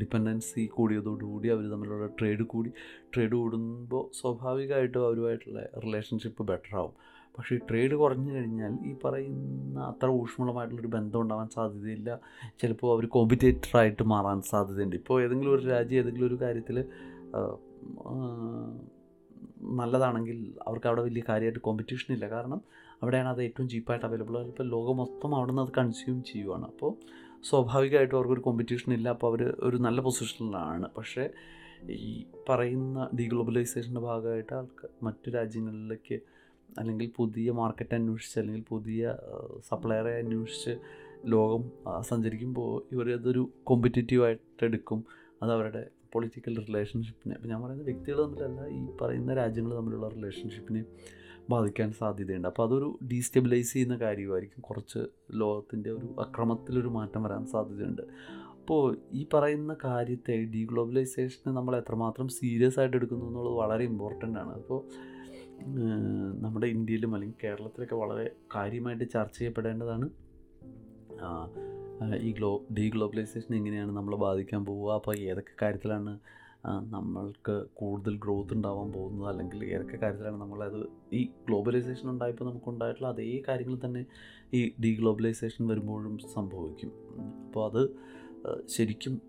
[0.00, 2.70] ഡിപ്പെൻഡൻസി കൂടിയതോടുകൂടി അവർ തമ്മിലുള്ള ട്രേഡ് കൂടി
[3.14, 6.94] ട്രേഡ് കൂടുമ്പോൾ സ്വാഭാവികമായിട്ടും അവരുമായിട്ടുള്ള റിലേഷൻഷിപ്പ് ബെറ്റർ ആവും.
[7.36, 12.18] പക്ഷേ ട്രേഡ് കുറഞ്ഞു കഴിഞ്ഞാൽ ഈ പറയുന്ന അത്ര ഊഷ്മളമായിട്ടുള്ളൊരു ബന്ധം ഉണ്ടാവാൻ സാധ്യതയില്ല.
[12.60, 14.96] ചിലപ്പോൾ അവർ കോമ്പറ്റേറ്ററായിട്ട് മാറാൻ സാധ്യതയുണ്ട്.
[14.96, 16.78] ഇപ്പോൾ ഏതെങ്കിലും ഒരു രാജ്യം ഏതെങ്കിലും ഒരു കാര്യത്തിൽ
[19.80, 22.26] നല്ലതാണെങ്കിൽ അവർക്ക് അവിടെ വലിയ കാര്യമായിട്ട് കോമ്പറ്റീഷൻ ഇല്ല.
[22.28, 22.60] കാരണം
[23.02, 26.64] അവിടെയാണ് അത് ഏറ്റവും ചീപ്പായിട്ട് അവൈലബിൾ ഇപ്പോൾ ലോകം മൊത്തം അവിടെ നിന്ന് അത് കൺസ്യൂം ചെയ്യുവാണ്.
[26.64, 26.90] അപ്പോൾ
[27.48, 29.08] സ്വാഭാവികമായിട്ടും അവർക്കൊരു കോമ്പറ്റീഷൻ ഇല്ല.
[29.08, 31.24] അപ്പോൾ അവർ ഒരു നല്ല പൊസിഷനിലാണ് പക്ഷേ
[31.90, 36.16] ഈ പറയുന്ന ഡീഗ്ലോബലൈസേഷന്റെ ഭാഗമായിട്ട് ആൾക്ക് മറ്റു രാജ്യങ്ങളിലേക്ക്
[36.78, 39.14] അല്ലെങ്കിൽ പുതിയ മാർക്കറ്റ് അന്വേഷിച്ച് അല്ലെങ്കിൽ പുതിയ
[39.68, 40.74] സപ്ലയറെ അന്വേഷിച്ച്
[41.26, 41.62] ലോകം
[42.00, 45.00] സഞ്ചരിക്കുമ്പോൾ ഇവർ അതൊരു കോമ്പറ്റേറ്റീവായിട്ട് എടുക്കും.
[45.42, 50.82] അത് അവരുടെ പൊളിറ്റിക്കൽ റിലേഷൻഷിപ്പിനെ അപ്പോൾ ഞാൻ പറയുന്ന വ്യക്തികൾ തമ്മിലല്ല ഈ പറയുന്ന രാജ്യങ്ങൾ തമ്മിലുള്ള റിലേഷൻഷിപ്പിനെ
[51.50, 52.48] ബാധിക്കാൻ സാധ്യതയുണ്ട്.
[52.48, 54.60] അപ്പോൾ അതൊരു ഡീസ്റ്റെബിലൈസ് ചെയ്യുന്ന കാര്യമായിരിക്കും.
[54.60, 55.00] കുറച്ച്
[55.34, 58.02] ലോകത്തിന്റെ ഒരു അക്രമത്തിലൊരു മാറ്റം വരാൻ സാധ്യതയുണ്ട്.
[58.60, 64.52] അപ്പോൾ ഈ പറയുന്ന കാര്യത്തെ ഡീഗ്ലോബലൈസേഷനെ നമ്മൾ എത്രമാത്രം സീരിയസ് ആയിട്ട് എടുക്കുന്നു എന്നുള്ളത് വളരെ ഇമ്പോർട്ടന്റ് ആണ്.
[64.54, 64.80] അപ്പോൾ
[66.42, 70.08] നമ്മുടെ ഇന്ത്യയിലും അല്ലെങ്കിൽ കേരളത്തിലൊക്കെ വളരെ കാര്യമായിട്ട് ചർച്ച ചെയ്യപ്പെടേണ്ടതാണ്
[72.20, 74.92] ഈ ഗ്ലോ ഡീഗ്ലോബലൈസേഷൻ എങ്ങനെയാണ് നമ്മളെ ബാധിക്കാൻ പോവുക?
[74.94, 76.12] അപ്പോൾ ഏതൊക്കെ കാര്യത്തിലാണ്
[76.66, 83.78] നമ്മൾക്ക് കൂടുതൽ ഗ്രോത്ത് ഉണ്ടാവാൻ പോകുന്നത് അല്ലെങ്കിൽ ഏതൊക്കെ കാര്യത്തിലാണ് നമ്മളത് ഈ ഗ്ലോബലൈസേഷൻ ഉണ്ടായപ്പോൾ നമുക്കുണ്ടായിട്ടുള്ള അതേ കാര്യങ്ങൾ
[83.84, 84.06] തന്നെ
[84.54, 86.92] ഈ ഡീഗ്ലോബലൈസേഷൻ വരുമ്പോഴും സംഭവിക്കും.
[87.46, 87.82] അപ്പോൾ അത്
[88.68, 89.20] ശരിക്കും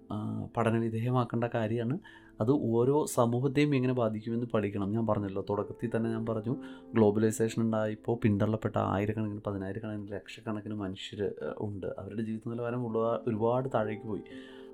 [0.58, 2.00] പഠന വിധേയമാക്കേണ്ട കാര്യമാണ്.
[2.42, 4.92] അത് ഓരോ സമൂഹത്തെയും എങ്ങനെ ബാധിക്കുമെന്ന് പഠിക്കണം.
[4.92, 6.56] ഞാൻ പറഞ്ഞല്ലോ തുടക്കത്തിൽ തന്നെ ഞാൻ പറഞ്ഞു
[6.94, 11.22] ഗ്ലോബലൈസേഷൻ ഉണ്ടായപ്പോൾ പിന്തള്ളപ്പെട്ട ആയിരക്കണക്കിന് പതിനായിരക്കണക്കിന് ലക്ഷക്കണക്കിന് മനുഷ്യർ
[11.60, 11.88] ഉണ്ട്.
[12.00, 12.88] അവരുടെ ജീവിത നിലവാരം
[13.28, 14.24] ഒരുപാട് താഴേക്ക് പോയി.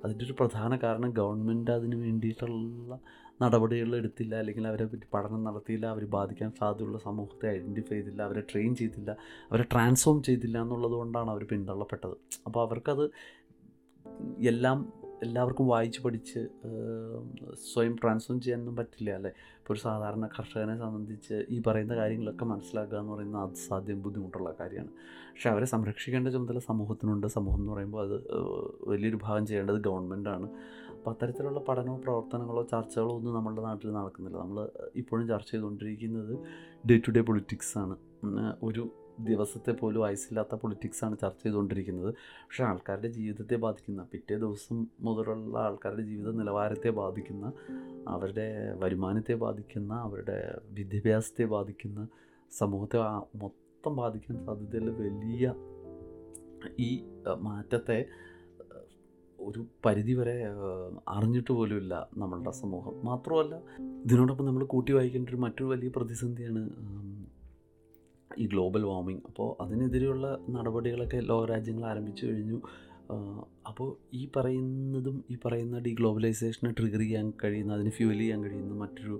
[0.03, 2.99] അതിന്റെ ഒരു പ്രധാന കാരണം ഗവൺമെന്റ് അതിന് വേണ്ടിയിട്ടുള്ള
[3.41, 8.75] നടപടികൾ എടുത്തില്ല അല്ലെങ്കിൽ അവരെ പറ്റി പഠനം നടത്തിയില്ല അവർ ബാധിക്കാൻ സാധ്യതയുള്ള സമൂഹത്തെ ഐഡന്റിഫൈ ചെയ്തില്ല അവരെ ട്രെയിൻ
[8.75, 9.11] ചെയ്തില്ല
[9.51, 12.17] അവരെ ട്രാൻസ്ഫോം ചെയ്തില്ല എന്നുള്ളത് കൊണ്ടാണ് അവർ പിന്തള്ളപ്പെട്ടത്.
[12.45, 13.11] അപ്പോൾ അവർക്കത്
[14.39, 16.47] എല്ലാം എല്ലാവർക്കും വായിച്ച് പഠിച്ച്
[17.73, 19.31] സ്വയം ട്രാൻസ്ഫോം ചെയ്യാനൊന്നും പറ്റില്ല അല്ലേ?
[19.59, 24.91] ഇപ്പോൾ ഒരു സാധാരണ കർഷകനെ സംബന്ധിച്ച് ഈ പറയുന്ന കാര്യങ്ങളൊക്കെ മനസ്സിലാക്കുക എന്ന് പറയുന്നത് അസാധ്യം ബുദ്ധിമുട്ടുള്ള കാര്യമാണ്.
[25.31, 27.27] പക്ഷേ അവരെ സംരക്ഷിക്കേണ്ട ചുമതല സമൂഹത്തിനുണ്ട്.
[27.27, 28.17] സമൂഹം എന്ന് പറയുമ്പോൾ അത്
[28.89, 30.49] വലിയൊരു ഭാഗം ചെയ്യേണ്ടത് ഗവൺമെന്റാണ്
[30.91, 34.37] അപ്പോൾ അത്തരത്തിലുള്ള പഠനമോ പ്രവർത്തനങ്ങളോ ചർച്ചകളോ ഒന്നും നമ്മുടെ നാട്ടിൽ നടക്കുന്നില്ല.
[34.37, 36.33] നമ്മൾ ഇപ്പോഴും ചർച്ച ചെയ്തുകൊണ്ടിരിക്കുന്നത്
[36.91, 37.97] ഡേ ടു ഡേ പൊളിറ്റിക്സാണ്
[38.63, 42.13] ഒരു ദിവസത്തെ പോലും വയസ്സില്ലാത്ത പൊളിറ്റിക്സാണ് ചർച്ച ചെയ്തുകൊണ്ടിരിക്കുന്നത്.
[42.13, 47.53] പക്ഷേ ആൾക്കാരുടെ ജീവിതത്തെ ബാധിക്കുന്ന പിറ്റേ ദിവസം മുതലുള്ള ആൾക്കാരുടെ ജീവിത നിലവാരത്തെ ബാധിക്കുന്ന
[48.07, 52.07] അവരുടെ വരുമാനത്തെ ബാധിക്കുന്ന അവരുടെ വിദ്യാഭ്യാസത്തെ ബാധിക്കുന്ന
[52.51, 52.97] സമൂഹത്തെ
[53.37, 55.53] മൊത്തം ബാധിക്കാൻ സാധ്യതയുള്ള വലിയ
[56.79, 57.03] ഈ
[57.37, 58.05] മാറ്റത്തെ
[59.39, 60.45] ഒരു പരിധിവരെ
[61.07, 63.05] അറിഞ്ഞിട്ട് പോലുമില്ല നമ്മളുടെ സമൂഹം.
[63.05, 63.55] മാത്രമല്ല
[64.05, 66.61] ഇതിനോടൊപ്പം നമ്മൾ കൂട്ടി വായിക്കേണ്ട ഒരു മറ്റൊരു വലിയ പ്രതിസന്ധിയാണ്
[68.37, 69.23] ഈ ഗ്ലോബൽ വാർമിംഗ്.
[69.29, 72.59] അപ്പോൾ അതിനെതിരെയുള്ള നടപടികളൊക്കെ ലോകരാജ്യങ്ങൾ ആരംഭിച്ചു കഴിഞ്ഞു.
[73.69, 79.17] അപ്പോൾ ഈ പറയുന്നതും ഈ പറയുന്ന ഡീ ഗ്ലോബലൈസേഷനെ ട്രിഗർ ചെയ്യാൻ കഴിയുന്ന അതിന് ഫ്യൂവൽ ചെയ്യാൻ കഴിയുന്ന മറ്റൊരു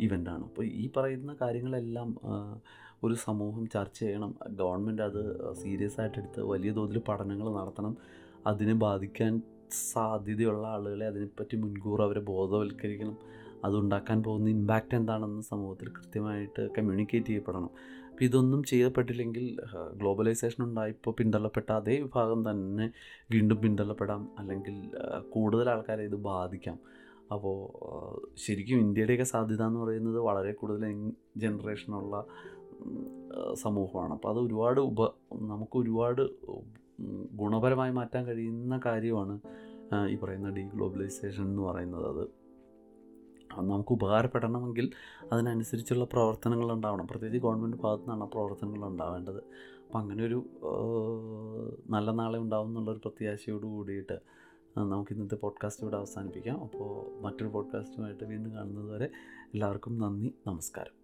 [0.00, 2.08] ഇവന്റാണ് അപ്പോൾ ഈ പറയുന്ന കാര്യങ്ങളെല്ലാം
[3.04, 4.34] ഒരു സമൂഹം ചർച്ച ചെയ്യണം.
[4.60, 5.22] ഗവൺമെന്റ് അത്
[5.62, 7.96] സീരിയസ് ആയിട്ട് എടുത്ത് വലിയ തോതിൽ പഠനങ്ങൾ നടത്തണം.
[8.46, 9.32] അതിനെ ബാധിക്കാൻ
[9.92, 13.16] സാധ്യതയുള്ള ആളുകളെ അതിനെപ്പറ്റി മുൻകൂർ അവരെ ബോധവൽക്കരിക്കണം.
[13.64, 17.70] അതുണ്ടാക്കാൻ പോകുന്ന ഇമ്പാക്റ്റ് എന്താണെന്ന് സമൂഹത്തിൽ കൃത്യമായിട്ട് കമ്മ്യൂണിക്കേറ്റ് ചെയ്യപ്പെടണം.
[18.10, 19.56] അപ്പോൾ ഇതൊന്നും ചെയ്യപ്പെട്ടില്ലെങ്കിൽ
[19.94, 22.92] ഗ്ലോബലൈസേഷൻ ഉണ്ടായപ്പോൾ പിന്തള്ളപ്പെട്ട അതേ വിഭാഗം തന്നെ
[23.30, 24.28] വീണ്ടും പിന്തള്ളപ്പെടാം.
[24.38, 24.90] അല്ലെങ്കിൽ
[25.30, 26.78] കൂടുതൽ ആൾക്കാരെ ഇത് ബാധിക്കാം.
[27.32, 27.56] അപ്പോൾ
[28.36, 32.24] ശരിക്കും ഇന്ത്യയുടെയൊക്കെ സാധ്യത എന്ന് പറയുന്നത് വളരെ കൂടുതൽ ജനറേഷനുള്ള
[33.54, 34.12] സമൂഹമാണ്.
[34.12, 36.22] അപ്പോൾ അത് ഒരുപാട് ഉപ നമുക്ക് ഒരുപാട്
[37.34, 39.40] ഗുണപരമായി മാറ്റാൻ കഴിയുന്ന കാര്യമാണ്
[40.08, 42.06] ഈ പറയുന്ന ഡീ ഗ്ലോബലൈസേഷൻ എന്ന് പറയുന്നത്.
[42.08, 42.37] അത്
[43.56, 44.90] നമുക്ക് ഉപകാരപ്പെടണമെങ്കിൽ
[45.32, 47.06] അതിനനുസരിച്ചുള്ള പ്രവർത്തനങ്ങൾ ഉണ്ടാവണം.
[47.06, 49.36] പ്രത്യേകിച്ച് ഗവൺമെന്റ് ഭാഗത്തു നിന്നാണ് ആ പ്രവർത്തനങ്ങൾ ഉണ്ടാവേണ്ടത്.
[49.36, 50.44] അപ്പം അങ്ങനെ ഒരു
[51.90, 54.18] നല്ല നാളെ ഉണ്ടാവും എന്നുള്ളൊരു പ്രത്യാശയോട് കൂടിയിട്ട്
[54.78, 56.60] നമുക്ക് ഇന്നത്തെ പോഡ്കാസ്റ്റ് ഇവിടെ അവസാനിപ്പിക്കാം.
[56.60, 59.10] അപ്പോൾ മറ്റൊരു പോഡ്കാസ്റ്റുമായിട്ട് വീണ്ടും കാണുന്നത് വരെ
[59.54, 60.98] എല്ലാവർക്കും നന്ദി നമസ്കാരം.